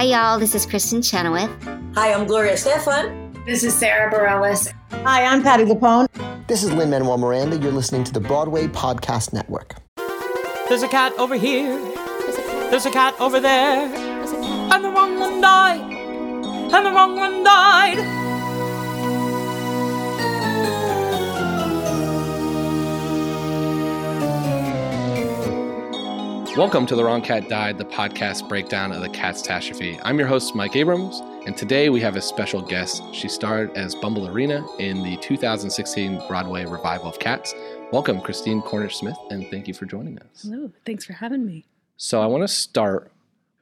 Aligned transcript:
Hi, 0.00 0.06
y'all. 0.06 0.38
This 0.38 0.54
is 0.54 0.64
Kristin 0.64 1.04
Chenoweth. 1.04 1.50
Hi, 1.94 2.14
I'm 2.14 2.26
Gloria 2.26 2.54
Estefan. 2.54 3.44
This 3.44 3.62
is 3.62 3.74
Sara 3.74 4.10
Bareilles. 4.10 4.72
Hi, 5.04 5.26
I'm 5.26 5.42
Patti 5.42 5.64
LuPone. 5.64 6.06
This 6.46 6.62
is 6.64 6.72
Lin 6.72 6.88
Manuel 6.88 7.18
Miranda. 7.18 7.58
You're 7.58 7.70
listening 7.70 8.04
to 8.04 8.12
the 8.14 8.18
Broadway 8.18 8.66
Podcast 8.66 9.34
Network. 9.34 9.74
There's 10.70 10.82
a 10.82 10.88
cat 10.88 11.12
over 11.18 11.36
here. 11.36 11.78
There's 12.70 12.86
a 12.86 12.90
cat 12.90 13.14
over 13.20 13.40
there. 13.40 13.94
And 14.72 14.82
the 14.82 14.88
wrong 14.88 15.20
one 15.20 15.38
died. 15.42 15.82
And 15.82 16.86
the 16.86 16.92
wrong 16.92 17.16
one 17.16 17.44
died. 17.44 18.19
Welcome 26.60 26.84
to 26.88 26.94
The 26.94 27.02
Wrong 27.02 27.22
Cat 27.22 27.48
Died, 27.48 27.78
the 27.78 27.86
podcast 27.86 28.46
breakdown 28.46 28.92
of 28.92 29.00
the 29.00 29.08
cat's 29.08 29.40
catastrophe. 29.40 29.98
I'm 30.02 30.18
your 30.18 30.28
host, 30.28 30.54
Mike 30.54 30.76
Abrams, 30.76 31.20
and 31.46 31.56
today 31.56 31.88
we 31.88 32.02
have 32.02 32.16
a 32.16 32.20
special 32.20 32.60
guest. 32.60 33.02
She 33.14 33.28
starred 33.28 33.74
as 33.78 33.94
Bombalurina 33.94 34.78
in 34.78 35.02
the 35.02 35.16
2016 35.22 36.20
Broadway 36.28 36.66
revival 36.66 37.08
of 37.08 37.18
Cats. 37.18 37.54
Welcome, 37.92 38.20
Christine 38.20 38.60
Cornish 38.60 38.96
Smith, 38.96 39.16
and 39.30 39.46
thank 39.50 39.68
you 39.68 39.72
for 39.72 39.86
joining 39.86 40.18
us. 40.18 40.42
Hello, 40.42 40.70
thanks 40.84 41.06
for 41.06 41.14
having 41.14 41.46
me. 41.46 41.64
So, 41.96 42.20
I 42.20 42.26
want 42.26 42.42
to 42.42 42.48
start 42.48 43.10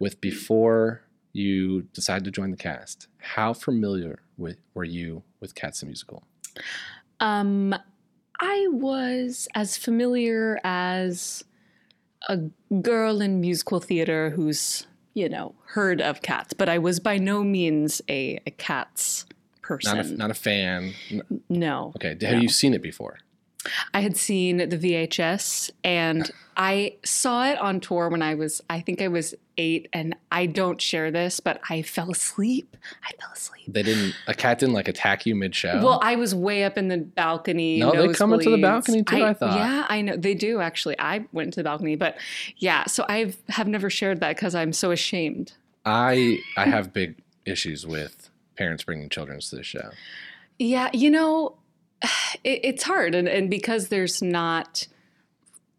with 0.01 0.21
before 0.21 1.03
you 1.33 1.83
decided 1.93 2.25
to 2.25 2.33
join 2.33 2.51
the 2.51 2.57
cast, 2.57 3.07
how 3.19 3.53
familiar 3.53 4.23
with, 4.37 4.59
were 4.75 4.83
you 4.83 5.23
with 5.39 5.55
Cats 5.55 5.79
the 5.79 5.87
Musical? 5.87 6.25
Um, 7.21 7.77
I 8.41 8.67
was 8.73 9.47
as 9.55 9.77
familiar 9.77 10.59
as 10.65 11.45
a 12.29 12.39
girl 12.83 13.21
in 13.21 13.41
musical 13.41 13.81
theater 13.81 14.31
who's, 14.31 14.87
you 15.15 15.29
know, 15.29 15.55
heard 15.67 16.01
of 16.01 16.23
cats, 16.23 16.53
but 16.53 16.69
I 16.69 16.79
was 16.79 17.01
by 17.01 17.19
no 17.19 17.43
means 17.43 18.01
a, 18.09 18.39
a 18.47 18.51
cats 18.53 19.25
person. 19.63 19.97
Not 19.97 20.07
a, 20.07 20.13
not 20.17 20.31
a 20.31 20.35
fan. 20.35 20.93
No. 21.49 21.93
Okay, 21.97 22.11
have 22.11 22.21
No. 22.21 22.39
you 22.39 22.49
seen 22.49 22.75
it 22.75 22.83
before? 22.83 23.19
I 23.95 24.01
had 24.01 24.17
seen 24.17 24.59
the 24.59 24.79
VHS 24.79 25.71
and 25.85 26.31
I 26.59 26.97
saw 27.05 27.47
it 27.47 27.59
on 27.59 27.79
tour 27.79 28.09
when 28.09 28.21
I 28.21 28.35
was, 28.35 28.61
I 28.69 28.81
think 28.81 29.01
I 29.01 29.07
was 29.07 29.33
eight, 29.59 29.89
and 29.93 30.17
I 30.33 30.47
don't 30.47 30.81
share 30.81 31.13
this, 31.13 31.39
but 31.39 31.61
I 31.71 31.83
fell 31.83 32.11
asleep. 32.11 32.77
I 33.05 33.13
fell 33.21 33.31
asleep. 33.33 33.67
They 33.69 33.85
didn't, 33.85 34.17
a 34.27 34.35
cat 34.35 34.59
didn't 34.59 34.75
like 34.75 34.89
attack 34.89 35.25
you 35.25 35.37
mid 35.37 35.55
show? 35.55 35.81
Well, 35.81 36.01
I 36.03 36.17
was 36.17 36.35
way 36.35 36.65
up 36.65 36.77
in 36.77 36.89
the 36.89 36.99
balcony. 36.99 37.79
No, 37.79 37.93
they 37.93 38.13
come 38.13 38.33
into 38.33 38.51
the 38.51 38.61
balcony 38.61 39.05
too, 39.05 39.23
I 39.23 39.35
thought. 39.35 39.57
Yeah, 39.57 39.87
I 39.89 40.01
know 40.01 40.17
they 40.17 40.35
do 40.35 40.61
actually. 40.61 40.99
I 40.99 41.27
went 41.33 41.53
to 41.55 41.61
the 41.61 41.65
balcony, 41.65 41.95
but 41.95 42.17
yeah. 42.57 42.87
So 42.87 43.05
I 43.09 43.35
have 43.51 43.69
never 43.69 43.89
shared 43.89 44.19
that 44.21 44.35
because 44.35 44.57
I'm 44.57 44.73
so 44.73 44.91
ashamed. 44.91 45.53
I 45.85 46.41
I 46.57 46.65
have 46.69 46.93
big 46.93 47.23
issues 47.45 47.87
with 47.87 48.31
parents 48.57 48.83
bringing 48.83 49.09
children 49.09 49.39
to 49.39 49.57
the 49.57 49.63
show. 49.63 49.91
Yeah, 50.59 50.91
you 50.93 51.09
know, 51.09 51.58
it, 52.45 52.61
it's 52.65 52.83
hard, 52.85 53.15
and 53.15 53.29
and 53.29 53.51
because 53.51 53.89
there's 53.89 54.23
not 54.23 54.87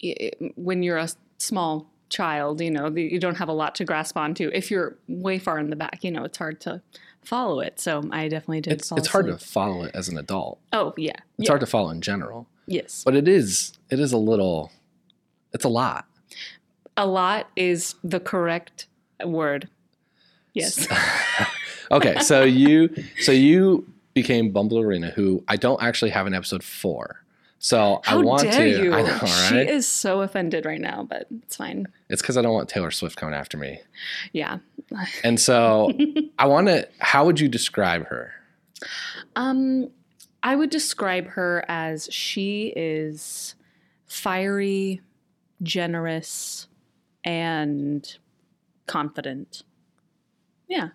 i- 0.03 0.31
when 0.55 0.83
you're 0.83 0.97
a 0.97 1.09
small 1.37 1.89
child, 2.09 2.59
you 2.61 2.71
know, 2.71 2.89
the, 2.89 3.03
you 3.03 3.19
don't 3.19 3.37
have 3.37 3.49
a 3.49 3.53
lot 3.53 3.75
to 3.75 3.85
grasp 3.85 4.17
onto. 4.17 4.49
If 4.53 4.71
you're 4.71 4.97
way 5.07 5.37
far 5.39 5.59
in 5.59 5.69
the 5.69 5.75
back, 5.75 6.03
you 6.03 6.11
know, 6.11 6.23
it's 6.23 6.37
hard 6.37 6.59
to 6.61 6.81
follow 7.23 7.59
it. 7.59 7.79
So 7.79 8.03
I 8.11 8.27
definitely 8.27 8.61
did. 8.61 8.73
It's 8.73 8.91
it's 8.91 9.07
hard 9.07 9.27
to 9.27 9.37
follow 9.37 9.83
it 9.83 9.91
as 9.93 10.09
an 10.09 10.17
adult. 10.17 10.59
Oh 10.73 10.93
yeah, 10.97 11.11
It's 11.37 11.45
yeah. 11.45 11.49
hard 11.51 11.61
to 11.61 11.67
follow 11.67 11.89
in 11.91 12.01
general, 12.01 12.47
yes. 12.65 13.03
but 13.05 13.15
it 13.15 13.27
is 13.27 13.73
it 13.89 13.99
is 13.99 14.11
a 14.13 14.17
little. 14.17 14.71
It's 15.53 15.65
a 15.65 15.69
lot. 15.69 16.05
A 16.97 17.05
lot 17.07 17.49
is 17.55 17.95
the 18.03 18.19
correct 18.19 18.87
word. 19.23 19.69
Yes. 20.53 20.87
Okay, 21.91 22.19
so 22.19 22.43
you 22.43 22.93
so 23.21 23.31
you 23.31 23.91
became 24.13 24.51
Bombalurina, 24.53 25.13
who 25.13 25.43
I 25.47 25.55
don't 25.55 25.81
actually 25.81 26.11
have 26.11 26.27
an 26.27 26.33
episode 26.33 26.63
for. 26.63 27.23
So 27.61 27.99
How 28.05 28.19
I 28.19 28.23
want 28.23 28.43
dare 28.43 28.63
to. 28.77 28.83
you? 28.83 28.93
I 28.93 29.01
know, 29.01 29.17
She 29.25 29.57
is 29.57 29.85
so 29.87 30.21
offended 30.21 30.65
right 30.65 30.79
now, 30.79 31.03
but 31.09 31.27
it's 31.43 31.57
fine. 31.57 31.87
It's 32.09 32.21
because 32.21 32.37
I 32.37 32.41
don't 32.41 32.53
want 32.53 32.69
Taylor 32.69 32.89
Swift 32.91 33.17
coming 33.17 33.35
after 33.35 33.57
me. 33.57 33.81
Yeah. 34.31 34.59
And 35.23 35.39
so 35.39 35.91
I 36.39 36.47
want 36.47 36.67
to. 36.67 36.87
How 36.99 37.25
would 37.25 37.39
you 37.39 37.49
describe 37.49 38.05
her? 38.07 38.31
Um, 39.35 39.89
I 40.41 40.55
would 40.55 40.69
describe 40.69 41.27
her 41.27 41.65
as 41.67 42.07
she 42.11 42.71
is 42.77 43.55
fiery, 44.07 45.01
generous, 45.61 46.67
and 47.25 48.17
confident. 48.87 49.63
Yeah. 50.69 50.89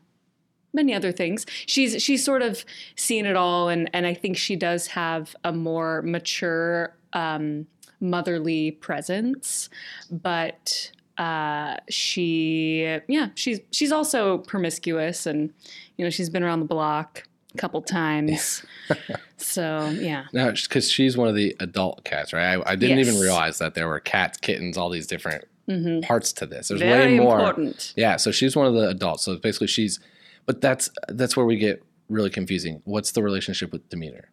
Many 0.74 0.92
other 0.92 1.12
things. 1.12 1.46
She's 1.66 2.02
she's 2.02 2.24
sort 2.24 2.42
of 2.42 2.64
seen 2.96 3.26
it 3.26 3.36
all, 3.36 3.68
and 3.68 3.88
and 3.92 4.06
I 4.06 4.12
think 4.14 4.36
she 4.36 4.56
does 4.56 4.88
have 4.88 5.34
a 5.44 5.52
more 5.52 6.02
mature, 6.02 6.94
um, 7.12 7.66
motherly 8.00 8.72
presence. 8.72 9.70
But 10.10 10.90
uh, 11.16 11.76
she, 11.88 12.98
yeah, 13.08 13.28
she's 13.34 13.60
she's 13.70 13.92
also 13.92 14.38
promiscuous, 14.38 15.26
and 15.26 15.52
you 15.96 16.04
know 16.04 16.10
she's 16.10 16.28
been 16.28 16.42
around 16.42 16.58
the 16.60 16.66
block 16.66 17.22
a 17.54 17.58
couple 17.58 17.80
times. 17.82 18.64
so 19.36 19.90
yeah, 20.00 20.24
No, 20.32 20.50
because 20.50 20.90
she's 20.90 21.16
one 21.16 21.28
of 21.28 21.34
the 21.36 21.54
adult 21.60 22.04
cats, 22.04 22.32
right? 22.32 22.56
I, 22.56 22.72
I 22.72 22.76
didn't 22.76 22.98
even 22.98 23.18
realize 23.20 23.58
that 23.58 23.74
there 23.74 23.88
were 23.88 24.00
cats, 24.00 24.38
kittens, 24.38 24.76
all 24.76 24.90
these 24.90 25.06
different 25.06 25.44
hmm 25.68 26.00
parts 26.00 26.32
to 26.34 26.46
this. 26.46 26.68
There's 26.68 26.80
very 26.80 27.12
way 27.12 27.18
more. 27.18 27.38
important. 27.38 27.94
Yeah, 27.96 28.16
so 28.16 28.30
she's 28.30 28.56
one 28.56 28.66
of 28.66 28.74
the 28.74 28.88
adults. 28.88 29.24
So 29.24 29.36
basically, 29.36 29.68
she's, 29.68 29.98
but 30.46 30.60
that's 30.60 30.90
that's 31.08 31.36
where 31.36 31.46
we 31.46 31.56
get 31.56 31.82
really 32.08 32.30
confusing. 32.30 32.82
What's 32.84 33.12
the 33.12 33.22
relationship 33.22 33.72
with 33.72 33.88
Demeter? 33.88 34.28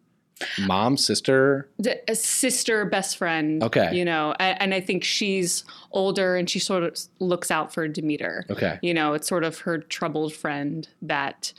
Mom, 0.66 0.96
sister? 0.96 1.68
the, 1.78 2.00
a 2.10 2.16
sister 2.16 2.84
best 2.84 3.16
friend 3.16 3.62
Okay. 3.62 3.90
you 3.94 4.04
know 4.04 4.34
and, 4.40 4.60
and 4.60 4.74
i 4.74 4.80
think 4.80 5.04
she's 5.04 5.64
older 5.92 6.34
and 6.34 6.50
she 6.50 6.58
sort 6.58 6.82
of 6.82 6.98
looks 7.20 7.50
out 7.52 7.72
for 7.72 7.86
demeter 7.86 8.44
Okay, 8.50 8.76
you 8.82 8.92
know 8.92 9.12
it's 9.14 9.28
sort 9.28 9.44
of 9.44 9.58
her 9.58 9.78
troubled 9.78 10.32
friend 10.32 10.88
that 11.00 11.52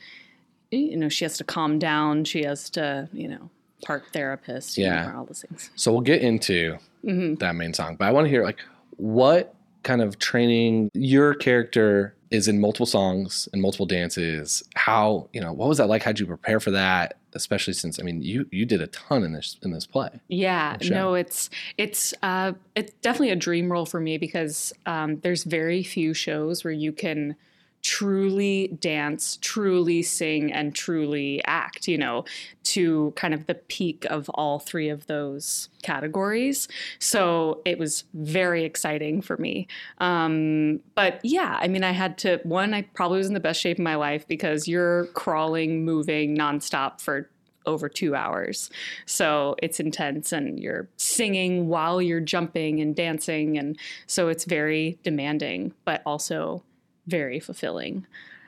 you 0.72 0.98
know 0.98 1.08
she 1.08 1.24
has 1.24 1.38
to 1.38 1.46
calm 1.46 1.80
down 1.80 2.26
she 2.26 2.44
has 2.44 2.70
to 2.72 3.08
you 3.14 3.30
know 3.30 3.50
park 3.86 4.12
therapist 4.12 4.78
you 4.78 4.84
Yeah. 4.84 5.06
know, 5.12 5.18
all 5.20 5.26
those 5.26 5.46
things 5.48 5.70
so 5.76 5.92
we'll 5.94 6.02
get 6.02 6.22
into 6.22 6.78
hmm 7.06 7.36
that 7.36 7.56
main 7.56 7.74
song, 7.74 7.96
but 7.96 8.06
I 8.06 8.12
want 8.12 8.26
to 8.26 8.30
hear 8.30 8.44
like 8.44 8.60
what 8.98 9.56
kind 9.84 10.02
of 10.02 10.20
training 10.20 10.90
your 10.94 11.36
character 11.36 12.16
is 12.34 12.48
in 12.48 12.60
multiple 12.60 12.88
songs 12.88 13.48
and 13.54 13.62
multiple 13.62 13.86
dances. 13.86 14.64
How 14.74 15.30
you 15.34 15.40
know 15.40 15.54
what 15.54 15.70
was 15.70 15.78
that 15.78 15.88
like? 15.88 16.02
How'd 16.02 16.20
you 16.20 16.26
prepare 16.26 16.60
for 16.60 16.72
that? 16.72 17.16
Especially 17.34 17.74
since 17.74 18.00
I 18.00 18.04
mean 18.04 18.24
you 18.24 18.48
you 18.52 18.66
did 18.66 18.82
a 18.82 18.88
ton 18.88 19.24
in 19.24 19.34
this 19.34 19.58
in 19.62 19.72
this 19.72 19.86
play. 19.86 20.10
Yeah, 20.28 20.78
no, 20.90 21.14
it's 21.14 21.52
it's 21.78 22.14
uh, 22.24 22.54
it's 22.76 22.92
definitely 23.02 23.30
a 23.30 23.36
dream 23.36 23.72
role 23.72 23.86
for 23.86 24.00
me 24.00 24.18
because 24.18 24.74
um, 24.88 25.20
there's 25.20 25.44
very 25.44 25.84
few 25.84 26.16
shows 26.16 26.64
where 26.64 26.74
you 26.74 26.92
can 26.92 27.36
truly 27.84 28.70
dance, 28.80 29.38
truly 29.42 30.02
sing, 30.02 30.52
and 30.52 30.74
truly 30.74 31.44
act. 31.46 31.88
You 31.88 31.98
know, 31.98 32.26
to 32.64 33.14
kind 33.16 33.34
of 33.34 33.46
the 33.46 33.56
peak 33.56 34.06
of 34.10 34.30
all 34.30 34.60
three 34.60 34.90
of 34.90 35.06
those 35.08 35.70
categories. 35.84 36.68
So 37.00 37.62
it 37.66 37.78
was 37.78 38.06
very 38.14 38.64
exciting 38.64 39.22
for 39.22 39.38
me. 39.38 39.68
Um, 40.00 40.80
but 40.96 41.20
yeah, 41.24 41.58
I 41.62 41.68
mean, 41.68 41.84
I 41.84 41.92
had 41.92 42.18
to 42.20 42.40
one. 42.44 42.74
I 42.74 42.84
probably 42.94 43.20
was 43.20 43.28
in 43.28 43.34
the 43.34 43.40
best 43.40 43.62
shape 43.62 43.78
of 43.78 43.84
my 43.84 43.96
life 43.96 44.28
because 44.28 44.68
you're 44.68 45.06
crawling, 45.08 45.86
moving 45.86 46.36
nonstop 46.36 47.02
for 47.02 47.30
over 47.66 47.90
two 47.90 48.16
hours. 48.16 48.70
So 49.06 49.56
it's 49.62 49.80
intense 49.80 50.32
and 50.32 50.60
you're 50.60 50.90
singing 50.98 51.68
while 51.68 52.02
you're 52.02 52.20
jumping 52.20 52.82
and 52.82 52.96
dancing. 52.96 53.58
And 53.58 53.78
so 54.08 54.28
it's 54.28 54.46
very 54.46 54.98
demanding, 55.04 55.74
but 55.86 56.02
also 56.06 56.64
very 57.08 57.40
fulfilling. 57.40 58.06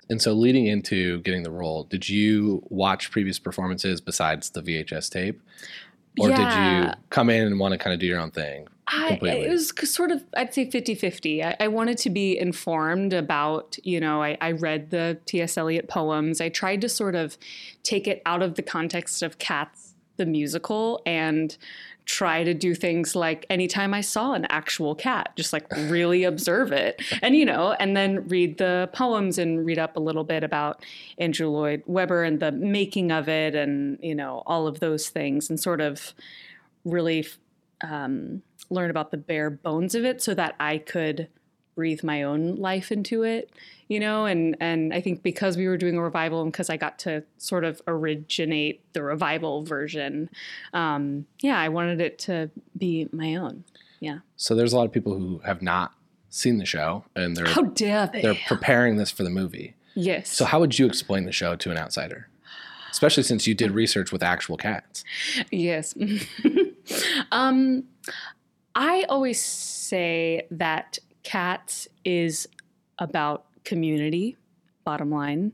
And 0.09 0.21
so 0.21 0.33
leading 0.33 0.67
into 0.67 1.19
getting 1.21 1.43
the 1.43 1.51
role, 1.51 1.83
did 1.83 2.07
you 2.07 2.63
watch 2.69 3.11
previous 3.11 3.39
performances 3.39 4.01
besides 4.01 4.51
the 4.51 4.61
VHS 4.61 5.09
tape? 5.09 5.41
Or 6.19 6.29
did 6.29 6.37
you 6.39 6.91
come 7.09 7.29
in 7.29 7.45
and 7.45 7.59
want 7.59 7.73
to 7.73 7.77
kind 7.77 7.93
of 7.93 7.99
do 7.99 8.05
your 8.05 8.19
own 8.19 8.31
thing? 8.31 8.67
I, 8.87 9.19
it 9.21 9.49
was 9.49 9.73
sort 9.91 10.11
of, 10.11 10.23
I'd 10.37 10.53
say 10.53 10.69
50 10.69 10.95
50. 10.95 11.43
I, 11.43 11.55
I 11.59 11.67
wanted 11.67 11.97
to 11.99 12.09
be 12.09 12.37
informed 12.37 13.13
about, 13.13 13.77
you 13.83 13.99
know, 13.99 14.21
I, 14.21 14.37
I 14.39 14.51
read 14.51 14.91
the 14.91 15.17
T.S. 15.25 15.57
Eliot 15.57 15.87
poems. 15.87 16.39
I 16.39 16.49
tried 16.49 16.81
to 16.81 16.89
sort 16.89 17.15
of 17.15 17.37
take 17.83 18.07
it 18.07 18.21
out 18.25 18.43
of 18.43 18.55
the 18.55 18.61
context 18.61 19.23
of 19.23 19.39
Cats, 19.39 19.95
the 20.17 20.25
musical, 20.25 21.01
and 21.05 21.57
try 22.05 22.43
to 22.43 22.53
do 22.53 22.75
things 22.75 23.15
like 23.15 23.45
anytime 23.49 23.93
I 23.93 24.01
saw 24.01 24.33
an 24.33 24.45
actual 24.49 24.95
cat, 24.95 25.31
just 25.35 25.51
like 25.53 25.65
really 25.71 26.23
observe 26.23 26.71
it. 26.71 27.01
And, 27.21 27.35
you 27.35 27.45
know, 27.45 27.73
and 27.79 27.97
then 27.97 28.27
read 28.27 28.57
the 28.57 28.89
poems 28.93 29.37
and 29.37 29.65
read 29.65 29.79
up 29.79 29.97
a 29.97 29.99
little 29.99 30.23
bit 30.23 30.43
about 30.43 30.83
Andrew 31.17 31.49
Lloyd 31.49 31.83
Webber 31.87 32.23
and 32.23 32.39
the 32.39 32.51
making 32.51 33.11
of 33.11 33.27
it 33.27 33.55
and, 33.55 33.97
you 34.01 34.15
know, 34.15 34.43
all 34.45 34.67
of 34.67 34.79
those 34.79 35.09
things 35.09 35.49
and 35.49 35.59
sort 35.59 35.81
of 35.81 36.13
really 36.83 37.25
um, 37.83 38.41
learn 38.69 38.89
about 38.89 39.11
the 39.11 39.17
bare 39.17 39.49
bones 39.49 39.95
of 39.95 40.05
it 40.05 40.21
so 40.21 40.33
that 40.33 40.55
I 40.59 40.77
could 40.77 41.27
breathe 41.75 42.03
my 42.03 42.23
own 42.23 42.55
life 42.55 42.91
into 42.91 43.23
it, 43.23 43.51
you 43.87 43.99
know, 43.99 44.25
and 44.25 44.55
and 44.59 44.93
I 44.93 45.01
think 45.01 45.21
because 45.23 45.57
we 45.57 45.67
were 45.67 45.77
doing 45.77 45.97
a 45.97 46.01
revival 46.01 46.41
and 46.41 46.51
because 46.51 46.69
I 46.69 46.77
got 46.77 46.97
to 46.99 47.23
sort 47.37 47.63
of 47.63 47.81
originate 47.87 48.81
the 48.93 49.03
revival 49.03 49.63
version, 49.63 50.29
um, 50.73 51.25
yeah, 51.41 51.59
I 51.59 51.69
wanted 51.69 52.01
it 52.01 52.17
to 52.19 52.49
be 52.77 53.07
my 53.11 53.35
own. 53.35 53.63
Yeah. 53.99 54.19
So 54.37 54.55
there's 54.55 54.73
a 54.73 54.77
lot 54.77 54.85
of 54.85 54.91
people 54.91 55.17
who 55.17 55.39
have 55.45 55.61
not 55.61 55.93
seen 56.29 56.57
the 56.57 56.65
show 56.65 57.05
and 57.15 57.35
they're 57.35 57.47
How 57.47 57.63
dare 57.63 58.07
they? 58.11 58.21
they're 58.21 58.37
preparing 58.47 58.97
this 58.97 59.09
for 59.11 59.23
the 59.23 59.29
movie. 59.29 59.75
yes. 59.95 60.29
So 60.29 60.45
how 60.45 60.59
would 60.59 60.77
you 60.77 60.85
explain 60.85 61.25
the 61.25 61.31
show 61.31 61.55
to 61.55 61.71
an 61.71 61.77
outsider? 61.77 62.27
Especially 62.91 63.23
since 63.23 63.45
you 63.47 63.53
did 63.53 63.71
research 63.71 64.11
with 64.13 64.23
actual 64.23 64.55
cats. 64.57 65.03
Yes. 65.51 65.93
um, 67.31 67.83
I 68.75 69.05
always 69.09 69.41
say 69.41 70.47
that 70.51 70.99
cats 71.25 71.89
is 72.05 72.47
about 72.99 73.45
community, 73.65 74.37
bottom 74.85 75.09
line, 75.11 75.51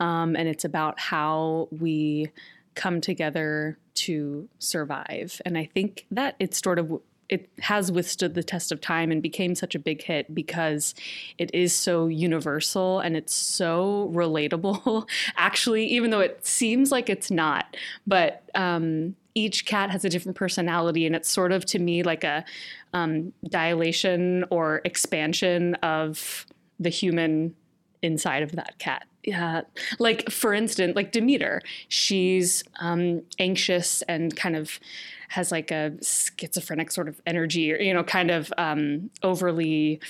um, 0.00 0.36
and 0.36 0.48
it's 0.48 0.66
about 0.66 1.00
how 1.00 1.68
we 1.70 2.30
come 2.74 3.00
together 3.00 3.78
to 3.94 4.48
survive. 4.58 5.40
And 5.46 5.56
I 5.56 5.70
think 5.72 6.06
that 6.10 6.36
it's 6.38 6.60
sort 6.60 6.78
of 6.78 7.00
it 7.28 7.48
has 7.60 7.90
withstood 7.90 8.34
the 8.34 8.42
test 8.42 8.72
of 8.72 8.80
time 8.82 9.10
and 9.10 9.22
became 9.22 9.54
such 9.54 9.74
a 9.74 9.78
big 9.78 10.02
hit 10.02 10.34
because 10.34 10.94
it 11.38 11.50
is 11.54 11.72
so 11.72 12.06
universal 12.06 13.00
and 13.00 13.16
it's 13.16 13.34
so 13.34 14.10
relatable. 14.12 15.08
Actually, 15.38 15.86
even 15.86 16.10
though 16.10 16.20
it 16.20 16.44
seems 16.46 16.92
like 16.92 17.08
it's 17.08 17.30
not, 17.30 17.74
but 18.06 18.42
um, 18.54 19.16
each 19.34 19.66
cat 19.66 19.90
has 19.90 20.04
a 20.04 20.08
different 20.08 20.36
personality, 20.36 21.06
and 21.06 21.16
it's 21.16 21.30
sort 21.30 21.52
of 21.52 21.64
to 21.66 21.78
me 21.78 22.02
like 22.02 22.24
a 22.24 22.44
um, 22.92 23.32
dilation 23.48 24.44
or 24.50 24.80
expansion 24.84 25.74
of 25.76 26.46
the 26.78 26.90
human 26.90 27.54
inside 28.02 28.42
of 28.42 28.52
that 28.52 28.78
cat. 28.78 29.06
Yeah, 29.24 29.62
like 30.00 30.30
for 30.30 30.52
instance, 30.52 30.96
like 30.96 31.12
Demeter, 31.12 31.62
she's 31.88 32.64
um, 32.80 33.22
anxious 33.38 34.02
and 34.02 34.34
kind 34.34 34.56
of 34.56 34.80
has 35.28 35.52
like 35.52 35.70
a 35.70 35.92
schizophrenic 36.02 36.90
sort 36.90 37.08
of 37.08 37.20
energy, 37.24 37.72
or 37.72 37.76
you 37.76 37.94
know, 37.94 38.02
kind 38.02 38.30
of 38.32 38.52
um, 38.58 39.10
overly 39.22 40.00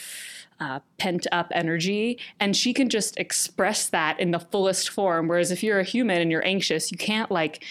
uh, 0.61 0.81
pent 0.97 1.27
up 1.31 1.53
energy, 1.55 2.19
and 2.41 2.57
she 2.57 2.73
can 2.73 2.89
just 2.89 3.19
express 3.19 3.89
that 3.89 4.19
in 4.19 4.31
the 4.31 4.39
fullest 4.39 4.89
form. 4.89 5.29
Whereas 5.29 5.51
if 5.51 5.63
you're 5.63 5.81
a 5.81 5.85
human 5.85 6.23
and 6.23 6.31
you're 6.31 6.47
anxious, 6.47 6.91
you 6.91 6.97
can't 6.97 7.31
like 7.31 7.63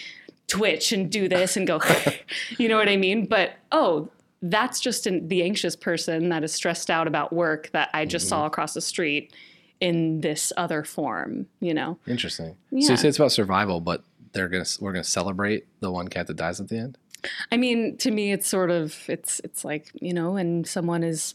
twitch 0.52 0.92
and 0.92 1.10
do 1.10 1.28
this 1.28 1.56
and 1.56 1.66
go, 1.66 1.80
you 2.58 2.68
know 2.68 2.76
what 2.76 2.88
I 2.88 2.96
mean? 2.96 3.26
But 3.26 3.52
oh, 3.72 4.10
that's 4.42 4.80
just 4.80 5.06
an, 5.06 5.28
the 5.28 5.42
anxious 5.42 5.76
person 5.76 6.28
that 6.30 6.44
is 6.44 6.52
stressed 6.52 6.90
out 6.90 7.06
about 7.06 7.32
work 7.32 7.70
that 7.72 7.90
I 7.94 8.04
just 8.04 8.28
saw 8.28 8.38
mm-hmm. 8.38 8.48
across 8.48 8.74
the 8.74 8.80
street 8.80 9.32
in 9.80 10.20
this 10.20 10.52
other 10.56 10.84
form, 10.84 11.46
you 11.60 11.74
know? 11.74 11.98
Interesting. 12.06 12.56
So 12.70 12.76
you 12.76 12.96
say 12.96 13.08
it's 13.08 13.18
about 13.18 13.32
survival, 13.32 13.80
but 13.80 14.04
they're 14.32 14.48
gonna 14.48 14.64
we're 14.80 14.92
gonna 14.92 15.04
celebrate 15.04 15.66
the 15.80 15.90
one 15.90 16.08
cat 16.08 16.26
that 16.26 16.36
dies 16.36 16.60
at 16.60 16.68
the 16.68 16.78
end. 16.78 16.98
I 17.50 17.56
mean, 17.56 17.96
to 17.98 18.10
me, 18.10 18.32
it's 18.32 18.48
sort 18.48 18.70
of 18.70 18.98
it's 19.08 19.40
it's 19.44 19.64
like 19.64 19.90
you 19.94 20.12
know, 20.12 20.36
and 20.36 20.66
someone 20.66 21.02
is 21.04 21.34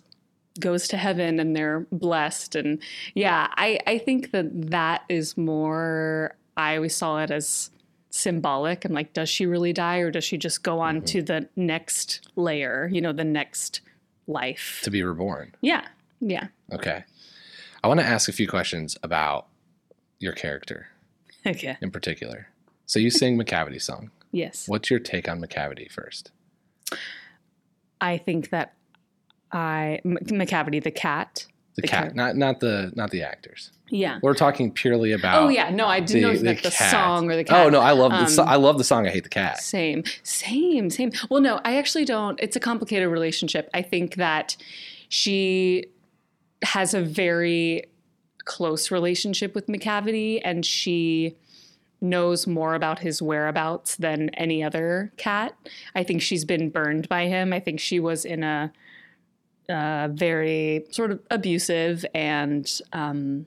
goes 0.59 0.87
to 0.87 0.97
heaven 0.97 1.39
and 1.39 1.55
they're 1.55 1.85
blessed, 1.91 2.55
and 2.55 2.79
yeah, 3.13 3.47
I 3.55 3.79
I 3.85 3.97
think 3.99 4.31
that 4.31 4.71
that 4.71 5.03
is 5.09 5.37
more. 5.37 6.35
I 6.55 6.75
always 6.75 6.95
saw 6.95 7.19
it 7.19 7.29
as 7.29 7.69
symbolic 8.17 8.83
and 8.83 8.93
like, 8.93 9.13
does 9.13 9.29
she 9.29 9.45
really 9.45 9.73
die 9.73 9.97
or 9.97 10.11
does 10.11 10.23
she 10.23 10.37
just 10.37 10.63
go 10.63 10.79
on 10.79 10.97
mm-hmm. 10.97 11.05
to 11.05 11.21
the 11.21 11.49
next 11.55 12.27
layer? 12.35 12.89
You 12.91 13.01
know, 13.01 13.13
the 13.13 13.23
next 13.23 13.81
life. 14.27 14.81
To 14.83 14.91
be 14.91 15.03
reborn. 15.03 15.53
Yeah, 15.61 15.87
yeah. 16.19 16.47
Okay. 16.71 17.03
I 17.83 17.87
want 17.87 17.99
to 17.99 18.05
ask 18.05 18.27
a 18.27 18.33
few 18.33 18.47
questions 18.47 18.97
about 19.03 19.47
your 20.19 20.33
character 20.33 20.87
Okay. 21.45 21.77
in 21.81 21.91
particular. 21.91 22.47
So 22.85 22.99
you 22.99 23.09
sing 23.09 23.37
Macavity 23.37 23.81
song. 23.81 24.11
Yes. 24.31 24.67
What's 24.67 24.89
your 24.89 24.99
take 24.99 25.29
on 25.29 25.41
Macavity 25.41 25.89
first? 25.89 26.31
I 28.01 28.17
think 28.17 28.49
that 28.49 28.73
I 29.51 30.01
Macavity 30.05 30.83
the 30.83 30.91
cat. 30.91 31.45
The, 31.77 31.83
The 31.83 31.87
cat, 31.87 32.15
not 32.15 32.35
not 32.35 32.59
the 32.59 32.91
not 32.95 33.11
the 33.11 33.21
actors. 33.23 33.71
Yeah. 33.89 34.17
We're 34.21 34.33
talking 34.33 34.71
purely 34.71 35.11
about. 35.13 35.43
Oh 35.43 35.47
yeah, 35.49 35.69
no, 35.69 35.85
I 35.87 35.99
didn't 36.01 36.23
know 36.23 36.35
the 36.35 36.55
cat. 36.55 36.91
song 36.91 37.29
or 37.31 37.35
the 37.35 37.43
cat. 37.43 37.65
Oh 37.65 37.69
no, 37.69 37.79
I 37.79 37.91
love 37.91 38.11
the 38.11 38.25
so- 38.27 38.41
Um, 38.43 38.49
I 38.49 38.55
love 38.55 38.77
the 38.79 38.83
song. 38.83 39.05
I 39.07 39.11
hate 39.11 39.23
the 39.23 39.29
cat. 39.29 39.59
Same, 39.61 40.03
same, 40.23 40.89
same. 40.89 41.11
Well, 41.29 41.39
no, 41.39 41.61
I 41.63 41.77
actually 41.77 42.03
don't. 42.03 42.37
It's 42.41 42.55
a 42.55 42.59
complicated 42.59 43.07
relationship. 43.09 43.69
I 43.73 43.81
think 43.83 44.15
that 44.15 44.57
she 45.09 45.85
has 46.63 46.93
a 46.93 47.01
very 47.01 47.83
close 48.45 48.89
relationship 48.91 49.53
with 49.53 49.67
Macavity, 49.67 50.41
and 50.43 50.65
she 50.65 51.35
knows 52.01 52.45
more 52.47 52.75
about 52.75 52.99
his 52.99 53.21
whereabouts 53.21 53.95
than 53.97 54.29
any 54.29 54.63
other 54.63 55.11
cat. 55.17 55.55
I 55.95 56.03
think 56.03 56.21
she's 56.21 56.45
been 56.45 56.69
burned 56.69 57.07
by 57.09 57.27
him. 57.27 57.53
I 57.53 57.59
think 57.59 57.79
she 57.79 57.99
was 57.99 58.23
in 58.25 58.43
a, 58.43 58.71
uh 59.69 60.09
very 60.11 60.85
sort 60.91 61.11
of 61.11 61.19
abusive 61.29 62.05
and 62.13 62.81
um, 62.93 63.45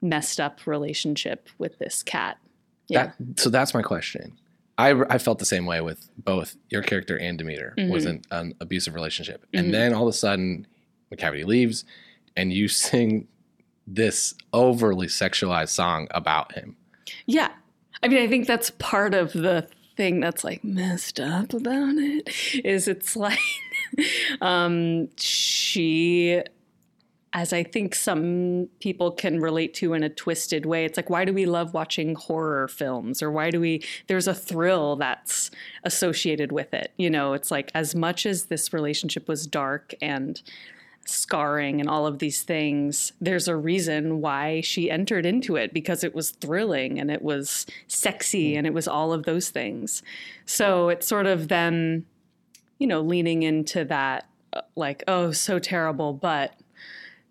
messed 0.00 0.40
up 0.40 0.66
relationship 0.66 1.48
with 1.58 1.78
this 1.78 2.02
cat. 2.02 2.38
Yeah. 2.88 3.12
That, 3.18 3.40
so 3.40 3.50
that's 3.50 3.74
my 3.74 3.82
question. 3.82 4.38
I, 4.78 4.90
I 5.10 5.18
felt 5.18 5.38
the 5.38 5.44
same 5.44 5.66
way 5.66 5.80
with 5.80 6.08
both 6.16 6.56
your 6.70 6.82
character 6.82 7.16
and 7.16 7.36
Demeter 7.38 7.74
was 7.76 8.04
Mm-hmm. 8.06 8.08
in 8.08 8.22
an 8.30 8.54
abusive 8.60 8.94
relationship, 8.94 9.44
and 9.52 9.72
then 9.72 9.92
all 9.92 10.08
of 10.08 10.08
a 10.08 10.16
sudden, 10.16 10.66
Macavity 11.14 11.44
leaves, 11.44 11.84
and 12.36 12.52
you 12.52 12.68
sing 12.88 13.28
this 13.86 14.34
overly 14.52 15.08
sexualized 15.08 15.68
song 15.68 16.08
about 16.12 16.52
him. 16.52 16.76
Yeah. 17.26 17.50
I 18.02 18.08
mean, 18.08 18.22
I 18.22 18.28
think 18.28 18.46
that's 18.46 18.70
part 18.70 19.12
of 19.14 19.32
the 19.32 19.68
thing 19.96 20.20
that's 20.20 20.42
like 20.42 20.64
messed 20.64 21.20
up 21.20 21.52
about 21.52 21.94
it 21.96 22.28
is 22.64 22.88
it's 22.88 23.14
like 23.14 23.38
um 24.40 25.08
she 25.16 26.42
as 27.34 27.52
I 27.52 27.62
think 27.62 27.94
some 27.94 28.68
people 28.80 29.10
can 29.10 29.40
relate 29.40 29.72
to 29.74 29.94
in 29.94 30.02
a 30.02 30.10
twisted 30.10 30.66
way. 30.66 30.84
It's 30.84 30.98
like 30.98 31.08
why 31.08 31.24
do 31.24 31.32
we 31.32 31.46
love 31.46 31.72
watching 31.72 32.14
horror 32.14 32.68
films 32.68 33.22
or 33.22 33.30
why 33.30 33.50
do 33.50 33.60
we 33.60 33.82
there's 34.06 34.28
a 34.28 34.34
thrill 34.34 34.96
that's 34.96 35.50
associated 35.84 36.52
with 36.52 36.74
it. 36.74 36.92
You 36.96 37.10
know, 37.10 37.32
it's 37.32 37.50
like 37.50 37.70
as 37.74 37.94
much 37.94 38.26
as 38.26 38.44
this 38.44 38.72
relationship 38.72 39.28
was 39.28 39.46
dark 39.46 39.94
and 40.02 40.42
scarring 41.04 41.80
and 41.80 41.88
all 41.88 42.06
of 42.06 42.18
these 42.18 42.42
things, 42.42 43.12
there's 43.20 43.48
a 43.48 43.56
reason 43.56 44.20
why 44.20 44.60
she 44.60 44.90
entered 44.90 45.26
into 45.26 45.56
it 45.56 45.72
because 45.72 46.04
it 46.04 46.14
was 46.14 46.30
thrilling 46.30 46.98
and 46.98 47.10
it 47.10 47.22
was 47.22 47.66
sexy 47.88 48.54
and 48.56 48.66
it 48.66 48.74
was 48.74 48.86
all 48.86 49.12
of 49.12 49.24
those 49.24 49.50
things. 49.50 50.02
So 50.46 50.88
it's 50.88 51.06
sort 51.06 51.26
of 51.26 51.48
them, 51.48 52.06
you 52.82 52.88
know, 52.88 53.00
leaning 53.00 53.44
into 53.44 53.84
that, 53.84 54.26
uh, 54.52 54.62
like, 54.74 55.04
oh, 55.06 55.30
so 55.30 55.60
terrible, 55.60 56.12
but 56.12 56.52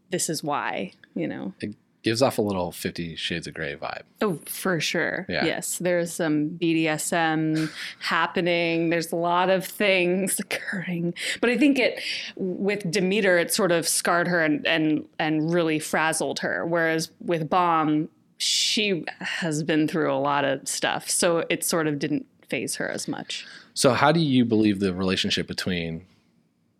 this 0.09 0.29
is 0.29 0.41
why, 0.41 0.93
you 1.13 1.27
know. 1.27 1.53
It 1.59 1.75
gives 2.03 2.21
off 2.21 2.37
a 2.37 2.41
little 2.41 2.71
Fifty 2.71 3.17
Shades 3.17 3.47
of 3.47 3.53
Grey 3.53 3.75
vibe. 3.75 4.03
Oh, 4.21 4.39
for 4.45 4.79
sure. 4.79 5.25
Yeah. 5.27 5.43
Yes, 5.43 5.77
there's 5.77 6.13
some 6.13 6.51
BDSM 6.51 7.69
happening. 7.99 8.91
There's 8.91 9.11
a 9.11 9.17
lot 9.17 9.49
of 9.49 9.65
things 9.65 10.39
occurring, 10.39 11.15
but 11.41 11.49
I 11.49 11.57
think 11.57 11.77
it 11.77 11.99
with 12.37 12.89
Demeter, 12.89 13.37
it 13.37 13.53
sort 13.53 13.73
of 13.73 13.85
scarred 13.85 14.29
her 14.29 14.41
and 14.41 14.65
and 14.65 15.05
and 15.19 15.53
really 15.53 15.79
frazzled 15.79 16.39
her. 16.39 16.65
Whereas 16.65 17.11
with 17.19 17.49
Bomb, 17.49 18.07
she 18.37 19.03
has 19.19 19.63
been 19.63 19.85
through 19.89 20.13
a 20.13 20.15
lot 20.15 20.45
of 20.45 20.65
stuff, 20.65 21.09
so 21.09 21.43
it 21.49 21.65
sort 21.65 21.87
of 21.87 21.99
didn't 21.99 22.25
faze 22.47 22.77
her 22.77 22.89
as 22.89 23.09
much. 23.09 23.45
So, 23.73 23.93
how 23.93 24.11
do 24.11 24.19
you 24.19 24.45
believe 24.45 24.79
the 24.79 24.93
relationship 24.93 25.47
between 25.47 26.05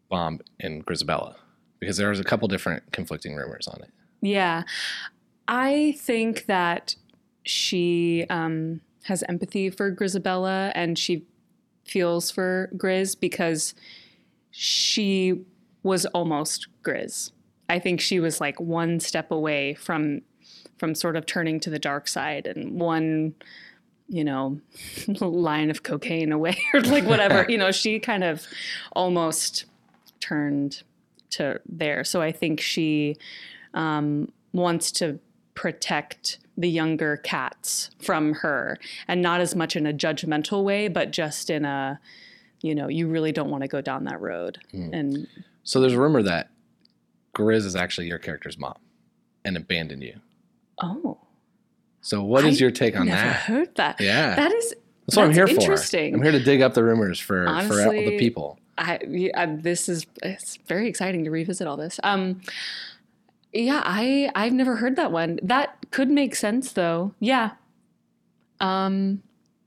Bomb 0.10 0.42
and 0.60 0.86
Grizabella? 0.86 1.36
Because 1.80 1.98
there's 1.98 2.20
a 2.20 2.24
couple 2.24 2.48
different 2.48 2.92
conflicting 2.92 3.36
rumors 3.36 3.68
on 3.68 3.82
it. 3.82 3.90
Yeah. 4.22 4.64
I 5.48 5.96
think 5.98 6.46
that 6.46 6.96
she 7.44 8.26
um, 8.30 8.82
has 9.04 9.24
empathy 9.24 9.70
for 9.70 9.94
Grizabella 9.94 10.72
and 10.76 10.98
she 10.98 11.26
feels 11.86 12.30
for 12.30 12.70
Grizz 12.76 13.20
because 13.20 13.74
she 14.52 15.42
was 15.84 16.06
almost 16.08 16.68
Grizz. 16.84 17.32
I 17.70 17.80
think 17.80 18.00
she 18.02 18.20
was 18.20 18.40
like 18.40 18.60
one 18.60 19.00
step 19.00 19.32
away 19.32 19.74
from 19.74 20.22
from 20.78 20.96
sort 20.96 21.16
of 21.16 21.26
turning 21.28 21.60
to 21.60 21.70
the 21.70 21.78
dark 21.78 22.08
side 22.08 22.48
and 22.48 22.80
one 22.80 23.36
you 24.12 24.24
know 24.24 24.60
line 25.20 25.70
of 25.72 25.84
cocaine 25.84 26.32
away 26.32 26.58
or 26.74 26.82
like 26.82 27.06
whatever 27.06 27.46
you 27.50 27.58
know 27.58 27.72
she 27.72 28.00
kind 28.00 28.24
of 28.24 28.46
almost 28.94 29.66
turned 30.20 30.84
to 31.32 31.60
there. 31.66 32.04
So 32.04 32.22
i 32.22 32.32
think 32.32 32.60
she 32.60 33.18
um, 33.74 34.32
wants 34.54 34.92
to 34.92 35.20
protect 35.56 36.40
the 36.58 36.70
younger 36.70 37.18
cats 37.18 37.90
from 38.00 38.34
her 38.34 38.78
and 39.08 39.22
not 39.22 39.40
as 39.40 39.56
much 39.56 39.76
in 39.76 39.88
a 39.88 39.94
judgmental 39.94 40.64
way 40.64 40.88
but 40.90 41.12
just 41.12 41.50
in 41.50 41.64
a 41.66 42.00
you 42.62 42.76
know 42.76 42.88
you 42.88 43.08
really 43.08 43.32
don't 43.32 43.50
want 43.50 43.64
to 43.64 43.68
go 43.68 43.82
down 43.82 44.04
that 44.06 44.20
road. 44.22 44.60
And 44.94 45.28
So 45.64 45.80
there's 45.80 45.94
a 45.94 46.00
rumor 46.00 46.22
that 46.24 46.50
Grizz 47.36 47.66
is 47.66 47.76
actually 47.76 48.08
your 48.08 48.20
character's 48.20 48.58
mom 48.58 48.76
and 49.46 49.58
abandoned 49.58 50.04
you. 50.04 50.20
Oh, 50.82 51.20
So 52.02 52.24
what 52.24 52.46
is 52.46 52.58
I 52.60 52.62
your 52.62 52.72
take 52.72 52.96
on 53.00 53.06
never 53.08 53.22
that? 53.22 53.36
heard 53.36 53.76
that. 53.76 54.02
Yeah. 54.02 54.36
that 54.36 54.52
is 54.52 54.74
That's 55.06 55.18
what 55.18 55.24
I'm 55.24 55.28
that's 55.30 55.38
here 55.38 55.48
for. 55.48 55.54
interesting. 55.62 56.16
I'm 56.16 56.22
here 56.22 56.32
to 56.32 56.40
dig 56.44 56.62
up 56.62 56.74
the 56.74 56.84
rumors 56.84 57.20
for 57.20 57.46
for 57.68 57.82
all 57.86 57.92
the 57.92 58.18
people. 58.18 58.58
I, 58.78 59.00
yeah, 59.08 59.46
this 59.60 59.88
is 59.88 60.08
it's 60.24 60.58
very 60.68 60.88
exciting 60.88 61.24
to 61.26 61.30
revisit 61.32 61.68
all 61.68 61.78
this. 61.78 62.00
Um, 62.04 62.42
yeah, 63.54 63.82
I 63.86 64.32
I've 64.34 64.54
never 64.54 64.78
heard 64.78 64.96
that 64.96 65.12
one. 65.12 65.40
That 65.44 65.78
could 65.92 66.10
make 66.10 66.36
sense 66.36 66.72
though. 66.74 67.14
Yeah. 67.20 67.52
Um, 68.60 69.22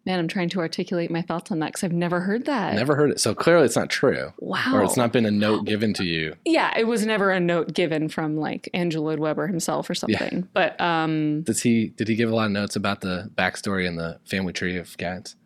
man, 0.07 0.19
I'm 0.19 0.29
trying 0.29 0.49
to 0.51 0.61
articulate 0.61 1.11
my 1.11 1.23
thoughts 1.23 1.51
on 1.51 1.59
that 1.61 1.67
because 1.67 1.85
I've 1.85 1.93
never 1.93 2.21
heard 2.21 2.47
that. 2.47 2.75
Never 2.75 2.95
heard 2.95 3.11
it. 3.11 3.21
So 3.21 3.35
clearly 3.35 3.65
it's 3.65 3.77
not 3.77 3.91
true. 3.91 4.33
Wow. 4.39 4.73
Or 4.75 4.85
it's 4.85 4.97
not 4.97 5.13
been 5.13 5.27
a 5.27 5.31
note 5.31 5.65
given 5.65 5.95
to 5.95 6.05
you. 6.05 6.35
Yeah, 6.45 6.73
it 6.77 6.85
was 6.85 7.07
never 7.07 7.31
a 7.31 7.41
note 7.41 7.73
given 7.73 8.09
from 8.09 8.37
like 8.37 8.69
Andrew 8.75 9.01
Lloyd 9.01 9.19
Webber 9.19 9.47
himself 9.47 9.89
or 9.89 9.95
something. 9.95 10.39
Yeah. 10.39 10.47
But 10.53 10.81
um, 10.81 11.43
Does 11.43 11.63
he 11.63 11.89
did 11.89 12.09
he 12.09 12.17
give 12.17 12.31
a 12.31 12.35
lot 12.35 12.47
of 12.47 12.53
notes 12.53 12.77
about 12.77 13.01
the 13.01 13.31
backstory 13.35 13.87
and 13.89 13.99
the 13.99 14.19
family 14.25 14.53
tree 14.53 14.77
of 14.77 14.97
cats? 14.99 15.37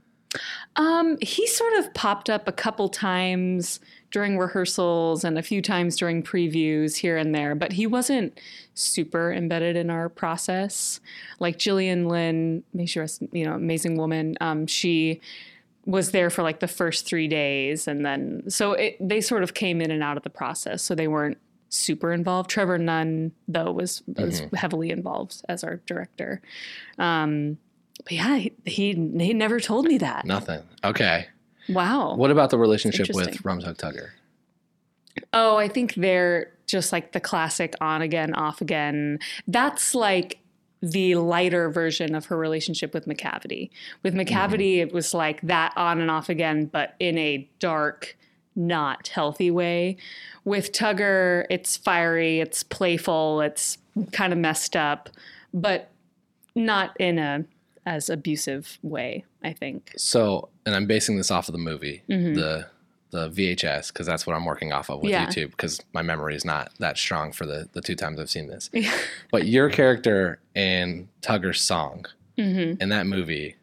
Um, 0.76 1.16
he 1.20 1.46
sort 1.46 1.72
of 1.74 1.92
popped 1.94 2.28
up 2.28 2.46
a 2.46 2.52
couple 2.52 2.88
times 2.88 3.80
during 4.10 4.38
rehearsals 4.38 5.24
and 5.24 5.38
a 5.38 5.42
few 5.42 5.60
times 5.60 5.96
during 5.96 6.22
previews 6.22 6.96
here 6.96 7.16
and 7.16 7.34
there, 7.34 7.54
but 7.54 7.72
he 7.72 7.86
wasn't 7.86 8.38
super 8.74 9.32
embedded 9.32 9.76
in 9.76 9.90
our 9.90 10.08
process. 10.08 11.00
Like 11.40 11.58
Gillian 11.58 12.08
Lynne, 12.08 12.62
may 12.72 12.86
she 12.86 13.00
rest, 13.00 13.22
you 13.32 13.44
know, 13.44 13.54
amazing 13.54 13.96
woman. 13.96 14.36
Um, 14.40 14.66
she 14.66 15.20
was 15.84 16.10
there 16.10 16.30
for 16.30 16.42
like 16.42 16.60
the 16.60 16.68
first 16.68 17.06
three 17.06 17.28
days, 17.28 17.88
and 17.88 18.04
then 18.04 18.42
so 18.48 18.72
it, 18.72 18.96
they 19.00 19.20
sort 19.20 19.42
of 19.42 19.54
came 19.54 19.80
in 19.80 19.90
and 19.90 20.02
out 20.02 20.16
of 20.16 20.22
the 20.22 20.30
process, 20.30 20.82
so 20.82 20.94
they 20.94 21.08
weren't 21.08 21.38
super 21.70 22.12
involved. 22.12 22.50
Trevor 22.50 22.78
Nunn, 22.78 23.32
though, 23.46 23.72
was 23.72 24.02
was 24.16 24.42
heavily 24.54 24.90
involved 24.90 25.42
as 25.48 25.64
our 25.64 25.76
director. 25.86 26.40
Um, 26.98 27.58
but 28.04 28.12
yeah, 28.12 28.36
he, 28.36 28.52
he 28.64 28.92
he 29.18 29.34
never 29.34 29.60
told 29.60 29.86
me 29.86 29.98
that. 29.98 30.24
Nothing. 30.24 30.62
Okay. 30.84 31.26
Wow. 31.68 32.14
What 32.14 32.30
about 32.30 32.50
the 32.50 32.58
relationship 32.58 33.08
with. 33.12 33.44
Rum 33.44 33.60
Tum 33.60 33.74
Tugger? 33.74 34.10
Oh, 35.32 35.56
I 35.56 35.68
think 35.68 35.94
they're 35.94 36.52
just 36.66 36.92
like 36.92 37.12
the 37.12 37.20
classic 37.20 37.74
on 37.80 38.02
again, 38.02 38.34
off 38.34 38.60
again. 38.60 39.18
That's 39.46 39.94
like 39.94 40.38
the 40.80 41.16
lighter 41.16 41.70
version 41.70 42.14
of 42.14 42.26
her 42.26 42.36
relationship 42.36 42.94
with 42.94 43.06
Macavity. 43.06 43.70
With 44.02 44.14
mm-hmm. 44.14 44.34
Macavity, 44.34 44.78
it 44.78 44.92
was 44.92 45.12
like 45.12 45.40
that 45.42 45.72
on 45.76 46.00
and 46.00 46.10
off 46.10 46.28
again, 46.28 46.66
but 46.66 46.94
in 47.00 47.18
a 47.18 47.48
dark, 47.58 48.16
not 48.54 49.08
healthy 49.08 49.50
way. 49.50 49.96
With 50.44 50.72
Tugger, 50.72 51.46
it's 51.50 51.76
fiery, 51.76 52.40
it's 52.40 52.62
playful, 52.62 53.40
it's 53.40 53.78
kind 54.12 54.32
of 54.32 54.38
messed 54.38 54.76
up, 54.76 55.10
but 55.52 55.90
not 56.54 56.96
in 57.00 57.18
a 57.18 57.44
as 57.88 58.08
abusive 58.10 58.78
way, 58.82 59.24
I 59.42 59.52
think. 59.52 59.92
So, 59.96 60.48
and 60.66 60.74
I'm 60.74 60.86
basing 60.86 61.16
this 61.16 61.30
off 61.30 61.48
of 61.48 61.52
the 61.52 61.58
movie, 61.58 62.02
the 62.08 62.66
the 63.10 63.30
VHS, 63.30 63.88
because 63.90 64.06
that's 64.06 64.26
what 64.26 64.36
I'm 64.36 64.44
working 64.44 64.70
off 64.72 64.90
of 64.90 65.00
with 65.00 65.10
Mm-hmm. 65.12 65.22
Yeah. 65.22 65.28
YouTube, 65.46 65.50
because 65.52 65.80
my 65.94 66.02
memory 66.02 66.34
is 66.36 66.44
not 66.44 66.72
that 66.78 66.98
strong 66.98 67.32
for 67.32 67.46
the 67.46 67.68
the 67.72 67.80
two 67.80 67.94
times 67.96 68.20
I've 68.20 68.28
seen 68.28 68.48
this. 68.48 68.68
but 69.32 69.46
your 69.46 69.70
character 69.70 70.40
in 70.54 71.08
Tugger's 71.22 71.60
song 71.60 72.04
Mm-hmm. 72.38 72.80
in 72.82 72.88
that 72.90 73.06
movie 73.06 73.56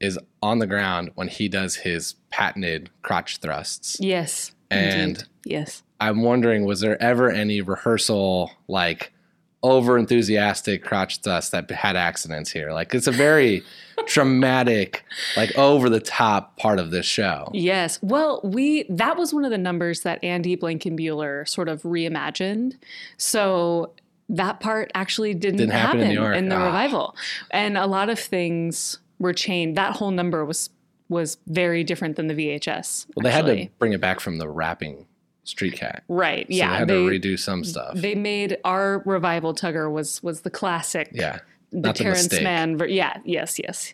is 0.00 0.18
on 0.42 0.58
the 0.58 0.66
ground 0.66 1.10
when 1.14 1.28
he 1.28 1.48
does 1.48 1.76
his 1.76 2.14
patented 2.30 2.90
crotch 3.02 3.38
thrusts. 3.38 3.96
Yes. 4.00 4.52
And- 4.70 5.00
indeed. 5.18 5.24
yes. 5.44 5.82
I'm 6.00 6.22
wondering, 6.22 6.64
was 6.64 6.80
there 6.80 7.00
ever 7.02 7.30
any 7.30 7.60
rehearsal 7.60 8.52
like 8.68 9.12
over 9.62 9.98
enthusiastic 9.98 10.84
crotch 10.84 11.20
dust 11.22 11.52
that 11.52 11.70
had 11.70 11.96
accidents 11.96 12.50
here? 12.50 12.72
Like 12.72 12.94
it's 12.94 13.06
a 13.06 13.12
very 13.12 13.62
dramatic, 14.06 15.04
like 15.36 15.56
over 15.58 15.88
the 15.88 16.00
top 16.00 16.56
part 16.56 16.78
of 16.78 16.90
this 16.90 17.06
show. 17.06 17.50
Yes. 17.52 17.98
Well, 18.02 18.40
we 18.44 18.84
that 18.88 19.16
was 19.16 19.32
one 19.34 19.44
of 19.44 19.50
the 19.50 19.58
numbers 19.58 20.02
that 20.02 20.22
Andy 20.22 20.56
Blankenbuehler 20.56 21.48
sort 21.48 21.68
of 21.68 21.82
reimagined. 21.82 22.74
So 23.16 23.92
that 24.28 24.60
part 24.60 24.90
actually 24.94 25.34
didn't, 25.34 25.56
Didn't 25.58 25.72
happen 25.72 26.00
in 26.00 26.08
New 26.08 26.14
York. 26.14 26.36
the 26.48 26.54
Ah. 26.54 26.66
revival, 26.66 27.16
and 27.50 27.78
a 27.78 27.86
lot 27.86 28.10
of 28.10 28.18
things 28.18 28.98
were 29.18 29.32
changed. 29.32 29.76
That 29.76 29.96
whole 29.96 30.10
number 30.10 30.44
was 30.44 30.70
was 31.08 31.38
very 31.46 31.82
different 31.82 32.16
than 32.16 32.26
the 32.26 32.34
VHS. 32.34 33.06
Well, 33.16 33.22
they 33.24 33.30
had 33.32 33.46
to 33.46 33.68
bring 33.78 33.94
it 33.94 34.00
back 34.00 34.20
from 34.20 34.36
the 34.36 34.46
rapping 34.46 35.06
street 35.48 35.74
cat. 35.74 36.04
right. 36.08 36.46
So 36.46 36.54
yeah, 36.54 36.70
they 36.72 36.78
had 36.78 36.88
to 36.88 36.94
redo 37.08 37.38
some 37.38 37.64
stuff. 37.64 37.94
they 37.94 38.14
made 38.14 38.58
our 38.64 39.02
revival 39.06 39.54
Tugger 39.54 39.90
was 39.90 40.22
was 40.22 40.42
the 40.42 40.50
classic. 40.50 41.10
yeah. 41.12 41.38
the 41.72 41.80
the 41.80 41.92
Terrence. 41.92 42.40
Mann. 42.40 42.78
Yeah. 42.88 43.18
Yes. 43.24 43.58
Yes. 43.58 43.92